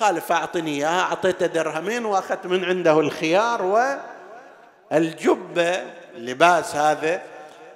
قال 0.00 0.20
فأعطني 0.20 0.70
إياها 0.70 1.00
أعطيته 1.00 1.46
درهمين 1.46 2.04
وأخذت 2.04 2.46
من 2.46 2.64
عنده 2.64 3.00
الخيار 3.00 3.62
والجبة 4.92 5.82
اللباس 6.14 6.76
هذا. 6.76 7.22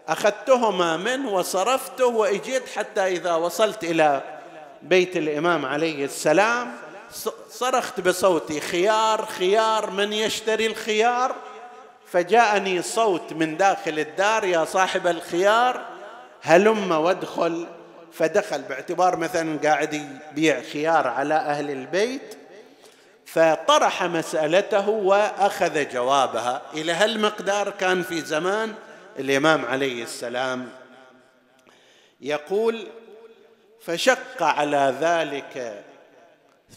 أخذتهما 0.09 0.97
منه 0.97 1.32
وصرفته 1.32 2.07
وإجيت 2.07 2.68
حتى 2.76 3.01
إذا 3.01 3.34
وصلت 3.34 3.84
إلى 3.84 4.22
بيت 4.82 5.16
الإمام 5.16 5.66
عليه 5.66 6.05
السلام 6.05 6.72
صرخت 7.51 8.01
بصوتي 8.01 8.61
خيار 8.61 9.26
خيار 9.26 9.91
من 9.91 10.12
يشتري 10.12 10.66
الخيار؟ 10.66 11.34
فجاءني 12.07 12.82
صوت 12.82 13.32
من 13.32 13.57
داخل 13.57 13.99
الدار 13.99 14.45
يا 14.45 14.64
صاحب 14.64 15.07
الخيار 15.07 15.80
هلم 16.43 16.93
وادخل 16.93 17.66
فدخل 18.19 18.62
باعتبار 18.62 19.16
مثلا 19.16 19.59
قاعد 19.59 19.95
يبيع 19.95 20.61
خيار 20.62 21.07
على 21.07 21.35
أهل 21.35 21.71
البيت 21.71 22.39
فطرح 23.27 24.03
مسألته 24.03 24.89
وأخذ 24.89 25.89
جوابها. 25.89 26.62
إلى 26.75 26.93
هالمقدار 26.93 27.71
كان 27.71 28.03
في 28.03 28.21
زمان 28.21 28.75
الإمام 29.19 29.64
عليه 29.64 30.03
السلام 30.03 30.69
يقول 32.21 32.87
فشق 33.81 34.43
على 34.43 34.95
ذلك 35.01 35.85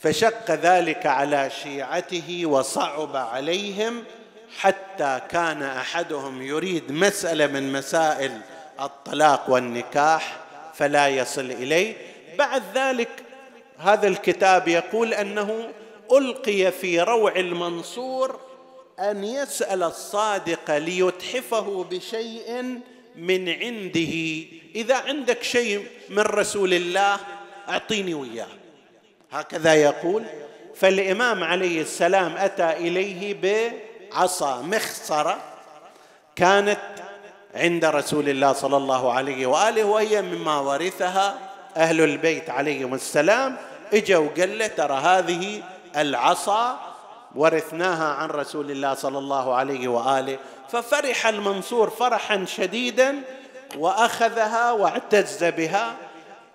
فشق 0.01 0.51
ذلك 0.51 1.05
على 1.05 1.49
شيعته 1.63 2.45
وصعب 2.45 3.15
عليهم 3.15 4.03
حتى 4.59 5.21
كان 5.29 5.63
أحدهم 5.63 6.41
يريد 6.41 6.91
مسألة 6.91 7.47
من 7.47 7.71
مسائل 7.71 8.41
الطلاق 8.79 9.49
والنكاح 9.49 10.40
فلا 10.81 11.07
يصل 11.07 11.51
إليه. 11.51 11.93
بعد 12.37 12.63
ذلك 12.75 13.09
هذا 13.77 14.07
الكتاب 14.07 14.67
يقول 14.67 15.13
أنه 15.13 15.69
ألقي 16.11 16.71
في 16.71 17.01
روع 17.01 17.35
المنصور 17.35 18.39
أن 18.99 19.23
يسأل 19.23 19.83
الصادق 19.83 20.77
ليتحفه 20.77 21.83
بشيء 21.91 22.79
من 23.15 23.49
عنده. 23.49 24.45
إذا 24.75 24.95
عندك 24.95 25.43
شيء 25.43 25.87
من 26.09 26.19
رسول 26.19 26.73
الله 26.73 27.17
أعطيني 27.69 28.13
وياه. 28.13 28.47
هكذا 29.31 29.73
يقول. 29.73 30.23
فالإمام 30.75 31.43
عليه 31.43 31.81
السلام 31.81 32.37
أتى 32.37 32.69
إليه 32.71 33.35
بعصا 34.13 34.61
مخصرة 34.61 35.41
كانت 36.35 37.10
عند 37.55 37.85
رسول 37.85 38.29
الله 38.29 38.53
صلى 38.53 38.77
الله 38.77 39.13
عليه 39.13 39.45
وآله 39.45 39.83
وهي 39.83 40.21
مما 40.21 40.59
ورثها 40.59 41.35
أهل 41.77 42.01
البيت 42.01 42.49
عليهم 42.49 42.93
السلام. 42.93 43.57
إجا 43.93 44.17
وقال 44.17 44.57
له 44.57 44.67
ترى 44.67 44.93
هذه 44.93 45.63
العصا 45.97 46.79
ورثناها 47.35 48.13
عن 48.13 48.29
رسول 48.29 48.71
الله 48.71 48.93
صلى 48.93 49.17
الله 49.17 49.55
عليه 49.55 49.87
وآله. 49.87 50.37
ففرح 50.69 51.27
المنصور 51.27 51.89
فرحا 51.89 52.45
شديدا 52.45 53.15
وأخذها 53.77 54.71
واعتز 54.71 55.43
بها 55.43 55.93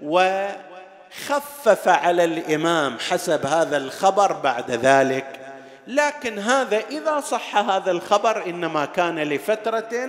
وخفف 0.03 1.88
على 1.88 2.24
الإمام 2.24 2.99
حسب 2.99 3.47
هذا 3.47 3.76
الخبر 3.76 4.32
بعد 4.32 4.70
ذلك. 4.70 5.40
لكن 5.86 6.38
هذا 6.38 6.78
إذا 6.90 7.20
صح 7.20 7.57
هذا 7.57 7.90
الخبر 7.90 8.47
إنما 8.47 8.84
كان 8.84 9.18
لفترة 9.18 10.09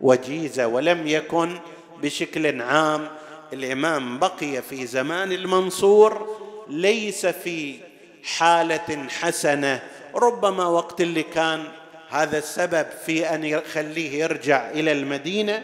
وجيزة 0.00 0.66
ولم 0.66 1.06
يكن 1.06 1.58
بشكل 2.02 2.62
عام. 2.62 3.08
الإمام 3.52 4.18
بقي 4.18 4.62
في 4.62 4.86
زمان 4.86 5.32
المنصور 5.32 6.36
ليس 6.68 7.26
في 7.26 7.76
حالة 8.24 9.06
حسنة 9.08 9.82
ربما 10.14 10.66
وقت 10.66 11.00
اللي 11.00 11.22
كان 11.22 11.64
هذا 12.08 12.38
السبب 12.38 12.86
في 13.06 13.34
أن 13.34 13.44
يخليه 13.44 14.22
يرجع 14.22 14.70
إلى 14.70 14.92
المدينة 14.92 15.62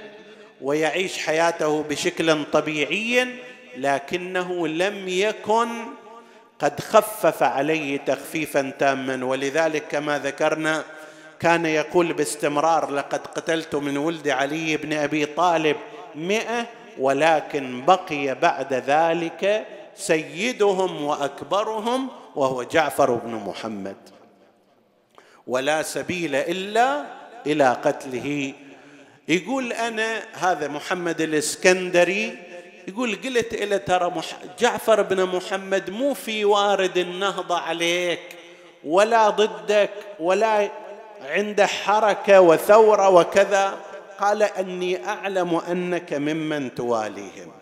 ويعيش 0.60 1.18
حياته 1.18 1.82
بشكل 1.82 2.44
طبيعي 2.44 3.26
لكنه 3.76 4.68
لم 4.68 5.08
يكن 5.08 5.68
قد 6.58 6.80
خفف 6.80 7.42
عليه 7.42 7.96
تخفيفا 7.96 8.72
تاما. 8.78 9.24
ولذلك 9.24 9.84
كما 9.90 10.18
ذكرنا 10.18 10.84
كان 11.42 11.66
يقول 11.66 12.12
باستمرار 12.12 12.90
لقد 12.90 13.26
قتلت 13.26 13.74
من 13.74 13.96
ولد 13.96 14.28
علي 14.28 14.76
بن 14.76 14.92
أبي 14.92 15.26
طالب 15.26 15.76
مئة 16.14 16.66
ولكن 16.98 17.84
بقي 17.86 18.34
بعد 18.34 18.74
ذلك 18.74 19.66
سيدهم 19.94 21.04
وأكبرهم 21.04 22.08
وهو 22.36 22.62
جعفر 22.62 23.14
بن 23.14 23.30
محمد. 23.34 23.96
ولا 25.46 25.82
سبيل 25.82 26.34
إلا 26.34 27.04
إلى 27.46 27.76
قتله. 27.84 28.52
يقول 29.28 29.72
أنا 29.72 30.22
هذا 30.32 30.68
محمد 30.68 31.20
الإسكندري 31.20 32.38
يقول 32.88 33.14
قلت 33.24 33.54
إلى 33.54 33.78
ترى 33.78 34.12
جعفر 34.58 35.02
بن 35.02 35.24
محمد 35.24 35.90
مو 35.90 36.14
في 36.14 36.44
وارد 36.44 36.98
النهضة 36.98 37.58
عليك 37.58 38.20
ولا 38.84 39.30
ضدك 39.30 39.90
ولا 40.20 40.70
عنده 41.24 41.66
حركة 41.66 42.40
وثورة 42.40 43.08
وكذا 43.08 43.74
قال 44.20 44.42
أني 44.42 45.08
أعلم 45.08 45.56
أنك 45.56 46.12
ممن 46.12 46.74
تواليهم 46.74 47.52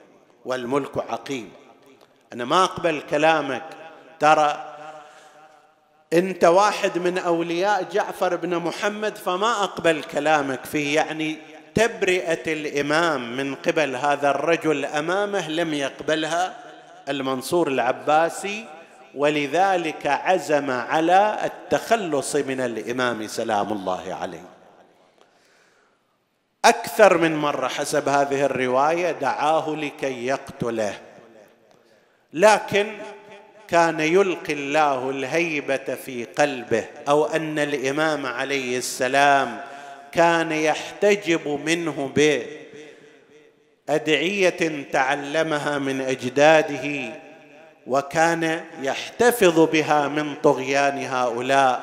والملك 0.45 0.99
عقيم. 1.11 1.53
أنا 2.33 2.45
ما 2.45 2.65
أقبل 2.65 3.03
كلامك. 3.11 3.63
ترى 4.21 4.75
أنت 6.13 6.45
واحد 6.45 6.99
من 6.99 7.19
أولياء 7.19 7.87
جعفر 7.93 8.37
بن 8.37 8.57
محمد 8.57 9.17
فما 9.17 9.65
أقبل 9.65 10.03
كلامك 10.03 10.65
فيه. 10.65 10.97
يعني 10.97 11.39
تبرئة 11.75 12.53
الإمام 12.53 13.37
من 13.37 13.55
قبل 13.55 13.97
هذا 13.97 14.31
الرجل 14.31 14.85
أمامه 14.85 15.49
لم 15.49 15.75
يقبلها 15.75 16.57
المنصور 17.09 17.69
العباسي. 17.69 18.65
ولذلك 19.15 20.07
عزم 20.07 20.71
على 20.71 21.39
التخلص 21.45 22.37
من 22.37 22.61
الإمام 22.61 23.27
سلام 23.27 23.73
الله 23.73 24.15
عليه. 24.15 24.45
أكثر 26.65 27.19
من 27.19 27.37
مرة 27.37 27.69
حسب 27.69 28.09
هذه 28.09 28.45
الرواية 28.45 29.13
دعاه 29.13 29.71
لكي 29.71 30.27
يقتله. 30.27 30.99
لكن 32.33 32.97
كان 33.69 34.01
يلقي 34.01 34.53
الله 34.53 35.11
الهيبة 35.11 35.77
في 35.77 36.25
قلبه 36.25 36.85
أو 37.09 37.27
أن 37.27 37.59
الإمام 37.59 38.27
عليه 38.27 38.79
السلام 38.79 39.61
كان 40.13 40.53
يحتجب 40.53 41.61
منه 41.65 42.11
بأدعية 43.89 44.85
تعلمها 44.93 45.79
من 45.79 46.01
أجداده 46.01 47.13
وكان 47.87 48.61
يحتفظ 48.83 49.61
بها 49.61 50.09
من 50.09 50.35
طغيان 50.35 51.05
هؤلاء 51.05 51.81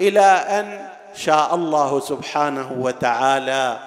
إلى 0.00 0.20
أن 0.20 0.88
شاء 1.14 1.54
الله 1.54 2.00
سبحانه 2.00 2.72
وتعالى 2.78 3.78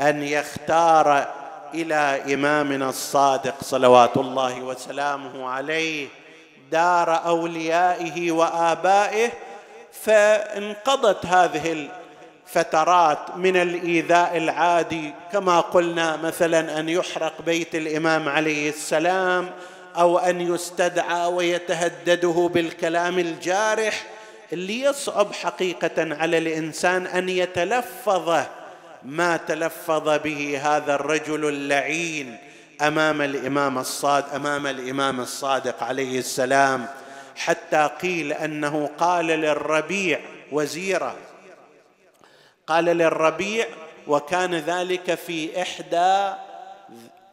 أن 0.00 0.22
يختار 0.22 1.26
إلى 1.74 2.34
إمامنا 2.34 2.88
الصادق 2.88 3.54
صلوات 3.62 4.16
الله 4.16 4.62
وسلامه 4.62 5.48
عليه 5.48 6.08
دار 6.70 7.26
أوليائه 7.26 8.32
وآبائه 8.32 9.30
فانقضت 10.02 11.26
هذه 11.26 11.88
الفترات 12.46 13.18
من 13.36 13.56
الإيذاء 13.56 14.36
العادي 14.36 15.14
كما 15.32 15.60
قلنا 15.60 16.16
مثلا 16.16 16.80
أن 16.80 16.88
يحرق 16.88 17.42
بيت 17.46 17.74
الإمام 17.74 18.28
عليه 18.28 18.68
السلام 18.68 19.50
أو 19.98 20.18
أن 20.18 20.40
يستدعى 20.40 21.26
ويتهدده 21.26 22.50
بالكلام 22.54 23.18
الجارح 23.18 24.06
اللي 24.52 24.80
يصعب 24.80 25.32
حقيقة 25.32 26.14
على 26.14 26.38
الإنسان 26.38 27.06
أن 27.06 27.28
يتلفظ 27.28 28.40
ما 29.02 29.36
تلفظ 29.36 30.08
به 30.08 30.60
هذا 30.62 30.94
الرجل 30.94 31.48
اللعين 31.48 32.38
أمام 32.82 33.22
الإمام 33.22 33.78
الصادق 33.78 34.34
أمام 34.34 34.66
الإمام 34.66 35.20
الصادق 35.20 35.82
عليه 35.82 36.18
السلام 36.18 36.86
حتى 37.36 37.90
قيل 38.02 38.32
أنه 38.32 38.90
قال 38.98 39.26
للربيع 39.26 40.20
وزيره. 40.52 41.16
قال 42.66 42.84
للربيع 42.84 43.66
وكان 44.06 44.54
ذلك 44.54 45.14
في 45.14 45.62
إحدى 45.62 46.45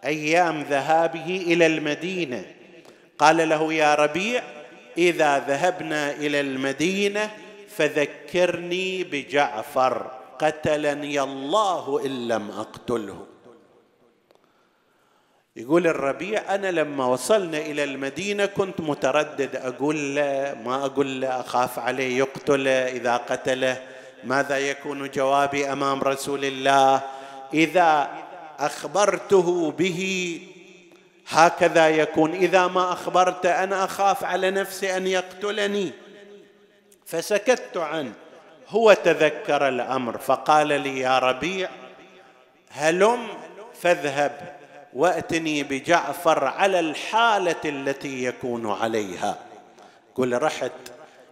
أيام 0.06 0.62
ذهابه 0.62 1.46
إلى 1.48 1.66
المدينة. 1.66 2.46
قال 3.20 3.50
له 3.50 3.74
يا 3.74 3.96
ربيع 3.96 4.44
إذا 4.98 5.40
ذهبنا 5.40 6.12
إلى 6.12 6.40
المدينة 6.40 7.32
فذكرني 7.70 9.04
بجعفر. 9.04 10.12
قتلني 10.40 11.22
الله 11.22 12.06
إن 12.06 12.28
لم 12.28 12.52
أقتله. 12.52 13.26
يقول 15.56 15.88
الربيع 15.88 16.56
أنا 16.56 16.72
لما 16.72 17.06
وصلنا 17.06 17.58
إلى 17.58 17.84
المدينة 17.84 18.46
كنت 18.46 18.82
متردد. 18.82 19.56
أقول 19.56 20.16
له 20.16 20.58
ما 20.66 20.86
أقول 20.86 21.22
له 21.22 21.40
أخاف 21.40 21.80
عليه 21.80 22.18
يقتله 22.18 22.88
إذا 22.88 23.18
قتله. 23.18 23.82
ماذا 24.24 24.58
يكون 24.58 25.10
جوابي 25.10 25.72
أمام 25.72 26.02
رسول 26.02 26.46
الله؟ 26.46 27.02
إذا 27.54 28.10
أخبرته 28.66 29.72
به. 29.72 30.42
هكذا 31.30 31.90
يكون. 31.90 32.34
إذا 32.34 32.68
ما 32.68 32.94
أخبرت 32.94 33.46
أنا 33.46 33.86
أخاف 33.86 34.24
على 34.24 34.52
نفسي 34.52 34.98
أن 34.98 35.08
يقتلني. 35.08 35.92
فسكت 37.06 37.78
عنه. 37.78 38.14
هو 38.70 38.94
تذكر 38.94 39.68
الأمر. 39.68 40.18
فقال 40.18 40.68
لي 40.68 41.00
يا 41.00 41.20
ربيع 41.20 41.70
هلم 42.72 43.28
فاذهب 43.82 44.56
وأتني 44.94 45.64
بجعفر 45.64 46.46
على 46.46 46.80
الحالة 46.80 47.62
التي 47.66 48.24
يكون 48.24 48.72
عليها. 48.72 49.38
قل 50.16 50.42
رحت 50.42 50.72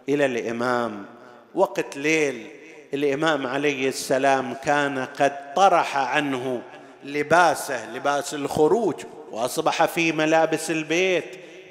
إلى 0.08 0.26
الإمام. 0.26 1.06
وقت 1.54 1.96
ليل 1.96 2.50
الإمام 2.94 3.46
عليه 3.46 3.88
السلام 3.88 4.54
كان 4.54 5.04
قد 5.04 5.54
طرح 5.54 5.96
عنه 5.96 6.62
لباسه 7.04 7.90
لباس 7.94 8.34
الخروج. 8.34 8.94
وأصبح 9.30 9.84
في 9.84 10.12
ملابس 10.12 10.70
البيت 10.70 11.24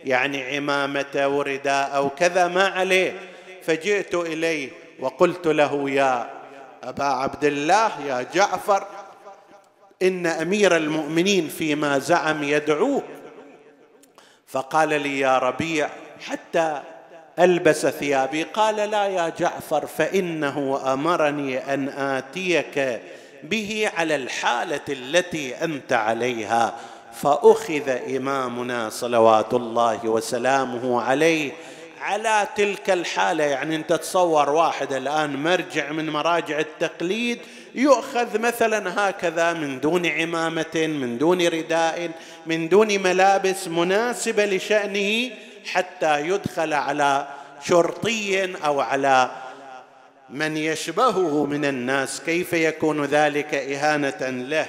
يعني 0.05 0.55
عمامته 0.55 1.27
ورداء 1.27 1.95
أو 1.95 2.09
كذا 2.09 2.47
ما 2.47 2.67
عليه. 2.67 3.19
فجئت 3.63 4.15
إليه 4.15 4.69
وقلت 4.99 5.47
له 5.47 5.89
يا 5.89 6.29
أبا 6.83 7.03
عبد 7.03 7.45
الله 7.45 7.91
يا 8.07 8.25
جعفر 8.33 8.87
إن 10.01 10.27
أمير 10.27 10.77
المؤمنين 10.77 11.47
فيما 11.47 11.99
زعم 11.99 12.43
يدعوك. 12.43 13.03
فقال 14.47 14.89
لي 14.89 15.19
يا 15.19 15.37
ربيع 15.37 15.89
حتى 16.27 16.81
ألبس 17.39 17.85
ثيابي. 17.85 18.43
قال 18.43 18.75
لا 18.75 19.07
يا 19.07 19.29
جعفر 19.39 19.85
فإنه 19.85 20.93
أمرني 20.93 21.73
أن 21.73 21.89
آتيك 21.89 23.01
به 23.43 23.91
على 23.97 24.15
الحالة 24.15 24.81
التي 24.89 25.63
أنت 25.63 25.93
عليها. 25.93 26.75
فأخذ 27.21 27.89
إمامنا 27.89 28.89
صلوات 28.89 29.53
الله 29.53 30.05
وسلامه 30.05 31.01
عليه. 31.01 31.51
على 32.01 32.47
تلك 32.55 32.89
الحالة 32.89 33.43
يعني 33.43 33.75
أنت 33.75 33.93
تصور 33.93 34.49
واحد 34.49 34.93
الآن 34.93 35.43
مرجع 35.43 35.91
من 35.91 36.09
مراجع 36.09 36.59
التقليد 36.59 37.39
يؤخذ 37.75 38.39
مثلا 38.39 39.09
هكذا 39.09 39.53
من 39.53 39.79
دون 39.79 40.05
عمامه 40.05 40.75
من 40.75 41.17
دون 41.17 41.47
رداء 41.47 42.11
من 42.45 42.69
دون 42.69 42.87
ملابس 42.87 43.67
مناسبة 43.67 44.45
لشأنه 44.45 45.31
حتى 45.65 46.27
يدخل 46.27 46.73
على 46.73 47.27
شرطي 47.63 48.55
أو 48.65 48.79
على 48.79 49.31
من 50.31 50.57
يشبهه 50.57 51.45
من 51.45 51.65
الناس 51.65 52.21
كيف 52.21 52.53
يكون 52.53 53.05
ذلك 53.05 53.53
إهانة 53.53 54.29
له؟ 54.29 54.65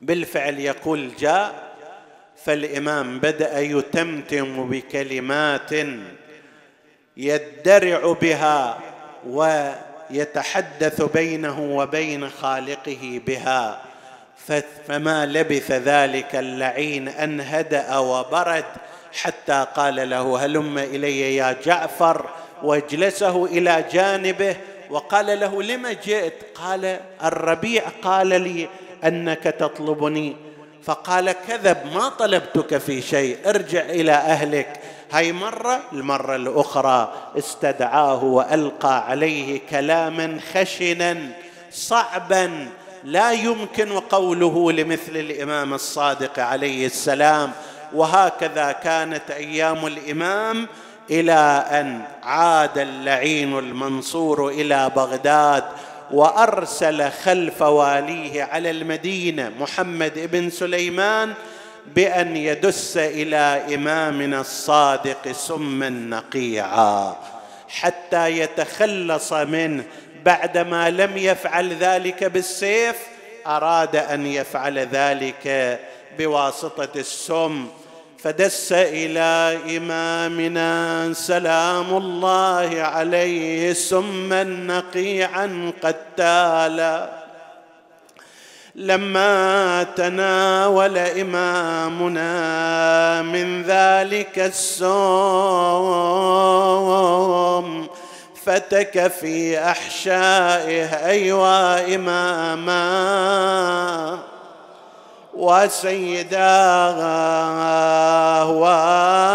بالفعل 0.00 0.58
يقول 0.58 1.10
جاء 1.18 1.74
فالإمام 2.44 3.20
بدأ 3.20 3.60
يتمتم 3.60 4.70
بكلمات 4.70 5.70
يدرع 7.16 8.12
بها 8.12 8.78
ويتحدث 9.26 11.02
بينه 11.02 11.60
وبين 11.60 12.28
خالقه 12.28 13.20
بها. 13.26 13.82
فما 14.88 15.26
لبث 15.26 15.72
ذلك 15.72 16.36
اللعين 16.36 17.08
أن 17.08 17.40
هدأ 17.40 17.98
وبرد 17.98 18.64
حتى 19.12 19.66
قال 19.74 20.10
له 20.10 20.44
هلم 20.44 20.78
إلي 20.78 21.36
يا 21.36 21.56
جعفر 21.64 22.30
واجلسه 22.62 23.44
إلى 23.44 23.84
جانبه 23.92 24.56
وقال 24.90 25.40
له 25.40 25.62
لم 25.62 25.88
جئت؟ 25.88 26.34
قال 26.54 27.00
الربيع 27.24 27.82
قال 28.02 28.28
لي 28.28 28.68
أنك 29.04 29.42
تطلبني. 29.42 30.36
فقال 30.82 31.34
كذب 31.48 31.76
ما 31.94 32.08
طلبتك 32.08 32.78
في 32.78 33.02
شيء 33.02 33.38
ارجع 33.46 33.80
إلى 33.80 34.12
أهلك. 34.12 34.80
هاي 35.12 35.32
مرة 35.32 35.80
المرة 35.92 36.36
الأخرى 36.36 37.12
استدعاه 37.38 38.24
وألقى 38.24 39.08
عليه 39.08 39.60
كلاما 39.70 40.40
خشنا 40.52 41.16
صعبا 41.72 42.68
لا 43.04 43.32
يمكن 43.32 43.92
قوله 43.92 44.72
لمثل 44.72 45.16
الإمام 45.16 45.74
الصادق 45.74 46.38
عليه 46.38 46.86
السلام. 46.86 47.52
وهكذا 47.94 48.72
كانت 48.72 49.30
أيام 49.30 49.86
الإمام 49.86 50.66
إلى 51.10 51.66
أن 51.70 52.00
عاد 52.22 52.78
اللعين 52.78 53.58
المنصور 53.58 54.48
إلى 54.48 54.90
بغداد 54.96 55.64
وأرسل 56.10 57.10
خلف 57.10 57.62
واليه 57.62 58.42
على 58.42 58.70
المدينة 58.70 59.52
محمد 59.60 60.30
بن 60.32 60.50
سليمان 60.50 61.34
بأن 61.94 62.36
يدس 62.36 62.96
إلى 62.96 63.74
إمامنا 63.74 64.40
الصادق 64.40 65.32
سما 65.32 65.88
نقيعا 65.88 67.16
حتى 67.68 68.38
يتخلص 68.38 69.32
منه. 69.32 69.84
بعدما 70.24 70.90
لم 70.90 71.16
يفعل 71.16 71.72
ذلك 71.72 72.24
بالسيف 72.24 72.96
أراد 73.46 73.96
أن 73.96 74.26
يفعل 74.26 74.78
ذلك 74.78 75.78
بواسطة 76.18 76.88
السم. 76.96 77.68
فدس 78.26 78.72
إلى 78.72 79.58
إمامنا 79.76 81.12
سلام 81.12 81.96
الله 81.96 82.82
عليه 82.82 83.72
سما 83.72 84.44
نقيعا 84.44 85.72
قتالا 85.82 87.10
لما 88.74 89.82
تناول 89.96 90.98
إمامنا 90.98 92.32
من 93.22 93.62
ذلك 93.62 94.38
السوم 94.38 94.86
فتك 98.44 99.06
في 99.20 99.58
أحشائه 99.58 101.06
أيوا 101.06 101.94
إماما. 101.94 102.76
وسيداه 105.36 107.00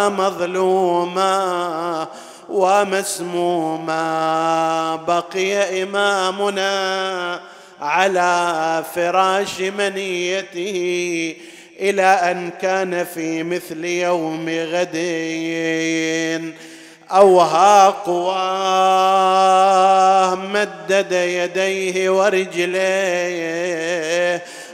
ومظلوما 0.08 1.38
ومسموما 2.50 3.96
بقي 5.08 5.84
إمامنا 5.84 7.40
على 7.82 8.84
فراش 8.96 9.62
منيته 9.62 11.36
إلى 11.80 12.04
أن 12.04 12.50
كان 12.62 13.06
في 13.06 13.44
مثل 13.44 13.86
يوم 13.86 14.50
غد. 14.50 14.96
أوهى 17.12 17.94
قواه 18.06 19.22
مدد 20.36 21.12
يديه 21.12 22.10
ورجليه 22.10 23.62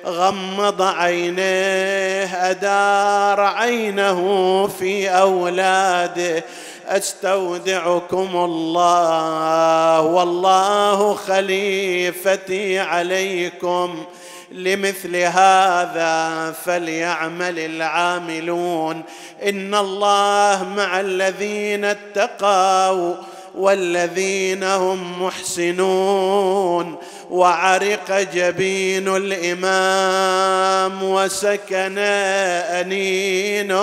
غمض 0.07 0.81
عينيه 0.81 2.49
أدار 2.51 3.41
عينه 3.41 4.67
في 4.79 5.09
أولاده. 5.09 6.43
أستودعكم 6.87 8.29
الله 8.33 10.01
والله 10.01 11.13
خليفتي 11.13 12.79
عليكم. 12.79 14.05
لمثل 14.51 15.15
هذا 15.15 16.51
فليعمل 16.65 17.59
العاملون. 17.59 19.03
إن 19.43 19.75
الله 19.75 20.67
مع 20.77 20.99
الذين 20.99 21.85
اتقوا 21.85 23.15
والذين 23.57 24.63
هم 24.63 25.23
محسنون. 25.23 26.95
وعرق 27.29 28.27
جبين 28.33 29.15
الإمام 29.15 31.03
وسكن 31.03 31.97
انينه 31.97 33.77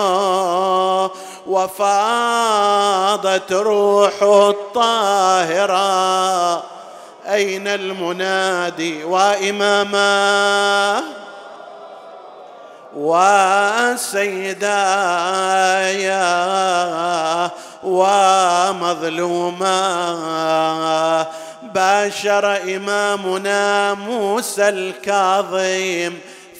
وفاضت 1.47 3.53
روحه 3.53 4.51
الطاهرة. 4.51 6.63
أين 7.27 7.69
المنادي 7.69 9.05
وإماما؟ 9.05 11.03
وسيدايا. 12.97 14.55
ومظلوما 17.85 19.77
باشر 21.63 22.57
إمامنا 22.77 23.95
موسى 23.95 24.69
الكاظم 24.69 26.13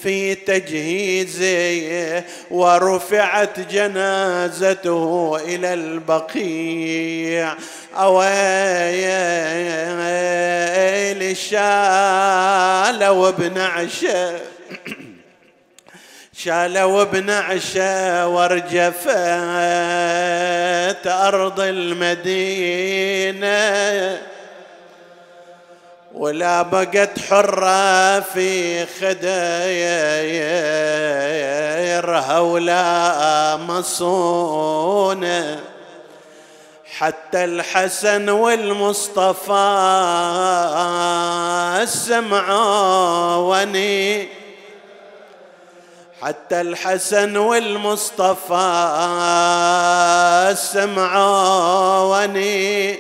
في 0.03 0.35
تجهيزه 0.35 2.23
ورفعت 2.51 3.61
جنازته 3.61 5.37
إلى 5.45 5.75
البقيع. 5.75 7.55
أويل 7.97 8.25
شالوا 11.37 13.29
ابن 13.29 13.59
عشه 13.59 14.54
شالوا 16.45 17.03
ابن 17.03 17.31
عشه 17.31 18.29
ورجفت 18.29 19.09
أرض 21.07 21.61
المدينة 21.61 23.49
ولا 26.15 26.63
بقت 26.63 27.19
حرة 27.19 28.21
في 28.21 28.87
خديرها 28.87 29.19
ولا 32.39 33.57
مصونة. 33.57 35.61
حتى 36.99 37.45
الحسن 37.45 38.29
والمصطفى 38.29 39.53
السمعوني 41.83 42.45
حتى 46.25 46.61
الحسن 46.61 47.37
والمصطفى 47.37 48.87
السمعوني 51.75 52.99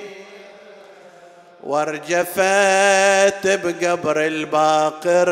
وارجفت 1.62 3.47
بقبر 3.47 4.27
الباقر 4.27 5.31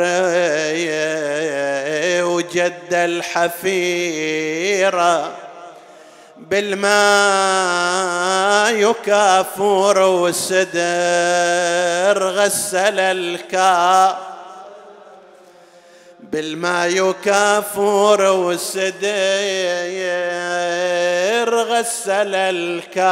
وجد 2.24 2.92
الحفيرة 3.72 4.52
بالماء 6.38 6.92
يكافور 8.74 9.98
والسدر 9.98 10.72
غسل 12.28 13.00
الكا 13.00 14.31
بالماء 16.32 16.88
يكافور 16.88 18.22
والسدر 18.22 19.02
غسل 21.50 22.34
الكاظم 22.34 23.02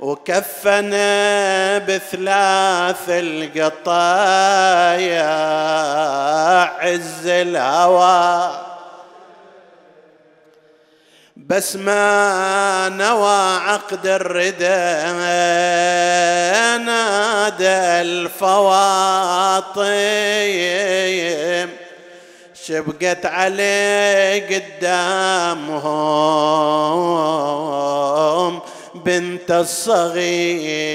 وكفنا 0.00 1.78
بثلاث 1.78 3.08
القطايا 3.08 4.02
عز 6.78 7.26
الهوى. 7.26 8.71
بس 11.52 11.76
ما 11.76 12.88
نوى 12.88 13.56
عقد 13.56 14.06
الردى 14.06 15.12
نادى 16.84 18.00
الفواطم. 18.08 19.82
شبقت 22.64 23.26
عليه 23.26 24.46
قدامهم 24.46 25.82
بنت 28.94 29.50
الصغيرة. 29.50 30.92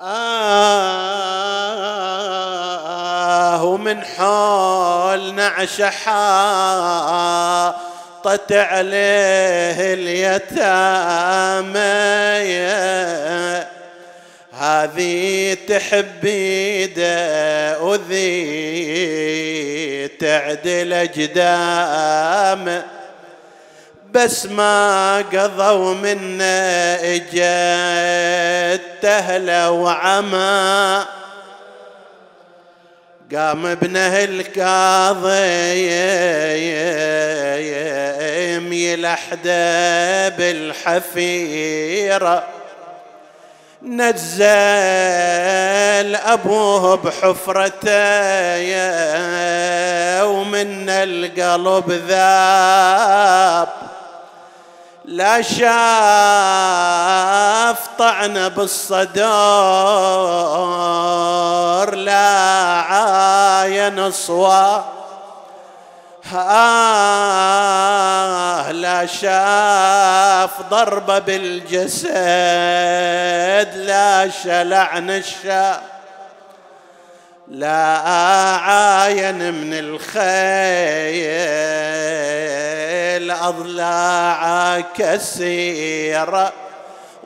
آه 0.00 1.22
ومن 3.64 4.04
حول 4.04 5.34
نعش 5.34 5.82
حاطت 8.24 8.52
عليه 8.52 9.94
اليتامى. 9.94 11.72
هذه 14.52 15.56
تحبي 15.68 16.84
وذي 17.80 18.38
تعدل 20.08 20.92
اجدامه 20.92 22.84
بس 24.12 24.46
ما 24.46 25.16
قضوا 25.18 25.94
منا 25.94 26.94
إجت 27.14 28.82
تهله 29.02 29.70
وعما 29.70 31.06
قام 33.34 33.66
ابنه 33.66 34.24
الكاظم 34.24 35.32
يلحده 38.72 40.28
بالحفيرة. 40.28 42.44
نزل 43.82 44.42
أبوه 46.16 46.96
بحفرته 46.96 47.92
ومن 50.24 50.88
القلب 50.88 51.92
ذاب. 52.08 53.68
لا 55.12 55.42
شاف 55.42 55.68
طعن 57.98 58.48
بالصدر 58.48 59.14
لا 61.94 62.28
عاين 62.88 64.10
صوى. 64.10 64.84
آه 66.34 66.72
لا 68.72 69.06
شاف 69.06 70.50
ضربة 70.70 71.18
بالجسد 71.18 72.12
لا 73.76 74.30
شلعن 74.44 75.10
الشاف. 75.10 75.80
لا 77.48 77.98
عاين 78.58 79.54
من 79.54 79.74
الخيل 79.74 80.22
أضلاع 83.30 84.80
كسيرة 84.80 86.52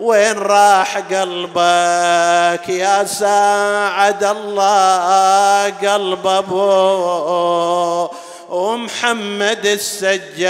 وين 0.01 0.39
راح 0.39 0.99
قلبك 0.99 2.69
يا 2.69 3.05
ساعد 3.05 4.25
الله؟ 4.25 5.71
قلب 5.71 6.27
أبو 6.27 8.09
ومحمد 8.49 9.67
السجاد. 9.67 10.47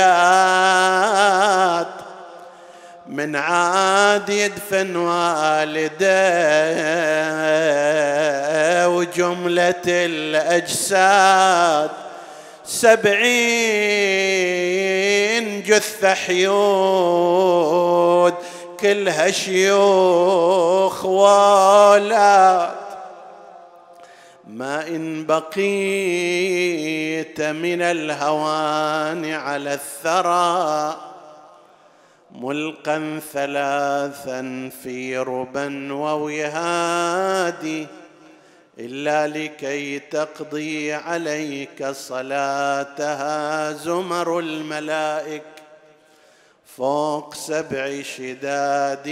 من 3.08 3.36
عاد 3.36 4.28
يدفن 4.28 4.96
والديه 4.96 5.96
وجملة 8.88 9.82
الأجساد 9.86 11.90
سبعين 12.64 13.26
جثة 15.62 16.14
حيود 16.14 18.34
كلها 18.80 19.30
شيوخ 19.30 21.04
ولاد. 21.04 22.70
ما 24.46 24.88
إن 24.88 25.26
بقيت 25.26 25.60
من 27.40 27.82
الهوان 27.82 29.32
على 29.32 29.74
الثرى. 29.74 30.96
ملقا 32.40 33.20
ثلاثا 33.32 34.70
في 34.82 35.18
ربا 35.18 35.92
ووهاد 35.92 37.86
إلا 38.78 39.26
لكي 39.26 39.98
تقضي 39.98 40.92
عليك 40.92 41.86
صلاتها. 41.86 43.72
زمر 43.72 44.38
الملائك 44.38 45.42
فوق 46.76 47.34
سبع 47.34 48.02
شداد 48.02 49.08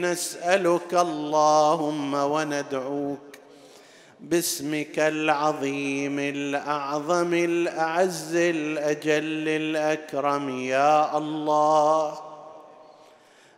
نسألك 0.00 0.94
اللهم 0.94 2.14
وندعوك 2.14 3.18
باسمك 4.20 4.98
العظيم 4.98 6.18
الأعظم 6.18 7.34
الأعز 7.34 8.34
الأجل 8.34 9.48
الأكرم. 9.48 10.58
يا 10.58 11.18
الله 11.18 12.25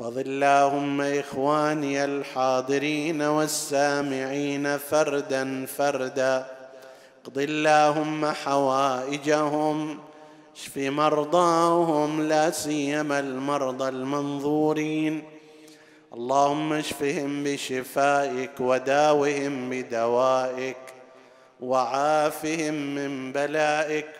فض 0.00 0.18
اللهم 0.18 1.00
إخواني 1.00 2.04
الحاضرين 2.04 3.22
والسامعين 3.22 4.78
فردا 4.78 5.66
فردا. 5.66 6.46
اقض 7.24 7.38
اللهم 7.38 8.26
حوائجهم 8.26 9.98
اشف 10.56 10.76
مرضاهم 10.76 12.22
لا 12.22 12.50
سيما 12.50 13.20
المرضى 13.20 13.88
المنظورين. 13.88 15.22
اللهم 16.14 16.72
اشفهم 16.72 17.44
بشفائك 17.44 18.60
وداوهم 18.60 19.70
بدوائك 19.70 20.76
وعافهم 21.60 22.74
من 22.74 23.32
بلائك 23.32 24.19